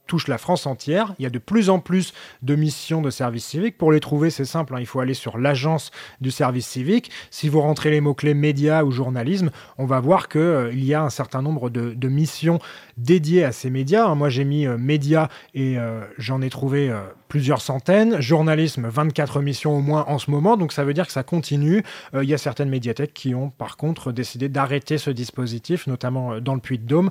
touche 0.09 0.27
la 0.27 0.39
France 0.39 0.67
entière. 0.67 1.15
Il 1.21 1.23
y 1.23 1.27
a 1.27 1.31
de 1.31 1.39
plus 1.39 1.71
en 1.71 1.79
plus 1.79 2.13
de 2.43 2.57
missions 2.57 3.01
de 3.01 3.11
service 3.11 3.45
civique. 3.45 3.79
Pour 3.79 3.93
les 3.93 4.01
trouver, 4.01 4.31
c'est 4.31 4.45
simple, 4.45 4.75
hein. 4.75 4.81
il 4.81 4.87
faut 4.87 4.99
aller 4.99 5.15
sur 5.15 5.39
l'agence 5.39 5.93
du 6.21 6.33
service 6.33 6.67
civique. 6.67 7.13
Si 7.31 7.49
vous 7.49 7.61
rentrez 7.61 7.91
les 7.91 8.01
mots-clés 8.01 8.35
médias 8.35 8.83
ou 8.83 8.91
journalisme, 8.91 9.51
on 9.77 9.87
va 9.87 10.01
voir 10.01 10.29
qu'il 10.29 10.41
euh, 10.41 10.73
y 10.73 10.95
a 10.95 11.03
un 11.03 11.11
certain 11.11 11.43
nombre 11.43 11.71
de, 11.71 12.09
missions 12.09 12.59
dédiées 12.97 13.45
à 13.45 13.53
ces 13.53 13.71
médias. 13.71 14.07
Hein. 14.07 14.15
Moi, 14.15 14.31
j'ai 14.31 14.45
mis 14.45 14.67
euh, 14.67 14.79
médias 14.79 15.29
et 15.55 15.79
euh, 15.79 16.01
j'en 16.17 16.41
ai 16.41 16.49
trouvé 16.49 16.91
plusieurs 17.29 17.61
centaines. 17.61 18.21
Journalisme, 18.21 18.89
24 18.89 19.41
missions 19.43 19.77
au 19.77 19.81
moins 19.81 20.05
en 20.09 20.19
ce 20.19 20.31
moment. 20.31 20.57
Donc 20.57 20.73
ça 20.73 20.85
veut 20.85 20.95
dire 20.95 21.07
que 21.07 21.13
ça 21.13 21.23
continue. 21.23 21.83
Il 22.15 22.29
y 22.29 22.35
a 22.35 22.39
certaines 22.39 22.71
médiathèques 22.71 23.15
qui 23.15 23.35
ont 23.35 23.51
par 23.51 23.77
contre 23.77 24.13
décidé 24.13 24.49
d'arrêter 24.49 24.99
ce 24.99 25.11
dispositif, 25.11 25.87
notamment 25.87 26.41
dans 26.41 26.55
le 26.55 26.61
Puy-de-Dôme, 26.61 27.11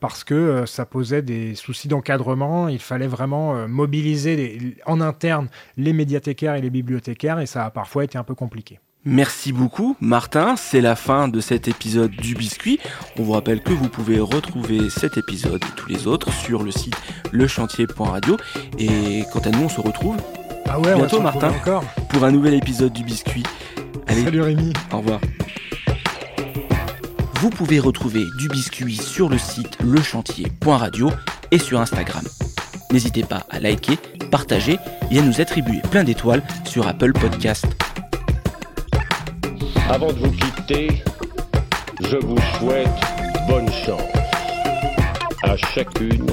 parce 0.00 0.24
que 0.24 0.64
ça 0.66 0.86
posait 0.86 1.22
des 1.22 1.54
soucis 1.54 1.88
d'encadrement 1.88 2.28
il 2.68 2.78
fallait 2.78 3.06
vraiment 3.06 3.56
euh, 3.56 3.66
mobiliser 3.66 4.76
en 4.86 5.00
interne 5.00 5.48
les 5.76 5.92
médiathécaires 5.92 6.54
et 6.54 6.60
les 6.60 6.70
bibliothécaires 6.70 7.40
et 7.40 7.46
ça 7.46 7.64
a 7.64 7.70
parfois 7.70 8.04
été 8.04 8.18
un 8.18 8.24
peu 8.24 8.34
compliqué. 8.34 8.80
Merci 9.04 9.52
beaucoup 9.52 9.96
Martin, 10.00 10.56
c'est 10.56 10.80
la 10.80 10.96
fin 10.96 11.28
de 11.28 11.40
cet 11.40 11.68
épisode 11.68 12.10
du 12.10 12.34
biscuit. 12.34 12.78
On 13.18 13.22
vous 13.22 13.32
rappelle 13.32 13.62
que 13.62 13.72
vous 13.72 13.88
pouvez 13.88 14.18
retrouver 14.18 14.90
cet 14.90 15.16
épisode 15.16 15.62
et 15.62 15.76
tous 15.76 15.88
les 15.88 16.06
autres 16.06 16.32
sur 16.32 16.62
le 16.62 16.70
site 16.70 16.96
lechantier.radio 17.32 18.36
et 18.78 19.24
quant 19.32 19.40
à 19.40 19.50
nous 19.50 19.64
on 19.64 19.68
se 19.68 19.80
retrouve 19.80 20.16
ah 20.66 20.78
ouais, 20.78 20.94
bientôt 20.94 21.20
Martin 21.20 21.52
pour 22.10 22.24
un 22.24 22.30
nouvel 22.30 22.52
épisode 22.54 22.92
du 22.92 23.02
biscuit. 23.02 23.44
Salut 24.06 24.42
Rémi. 24.42 24.72
Au 24.92 24.98
revoir. 24.98 25.20
Vous 27.40 27.50
pouvez 27.50 27.78
retrouver 27.78 28.24
du 28.38 28.48
biscuit 28.48 28.96
sur 28.96 29.28
le 29.28 29.38
site 29.38 29.78
lechantier.radio 29.82 31.10
et 31.50 31.58
sur 31.58 31.80
Instagram. 31.80 32.24
N'hésitez 32.92 33.22
pas 33.22 33.46
à 33.48 33.60
liker, 33.60 33.96
partager 34.30 34.78
et 35.10 35.18
à 35.18 35.22
nous 35.22 35.40
attribuer 35.40 35.80
plein 35.90 36.04
d'étoiles 36.04 36.42
sur 36.64 36.86
Apple 36.86 37.12
Podcast. 37.12 37.66
Avant 39.90 40.12
de 40.12 40.18
vous 40.18 40.30
quitter, 40.30 41.02
je 42.00 42.16
vous 42.18 42.36
souhaite 42.58 42.88
bonne 43.48 43.70
chance 43.72 44.02
à 45.42 45.56
chacune 45.56 46.26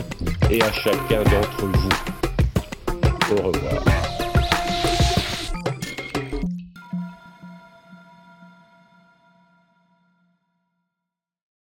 et 0.51 0.61
à 0.61 0.71
chacun 0.73 1.23
d'entre 1.23 1.65
vous. 1.65 1.89
Au 3.31 3.47
revoir. 3.47 3.94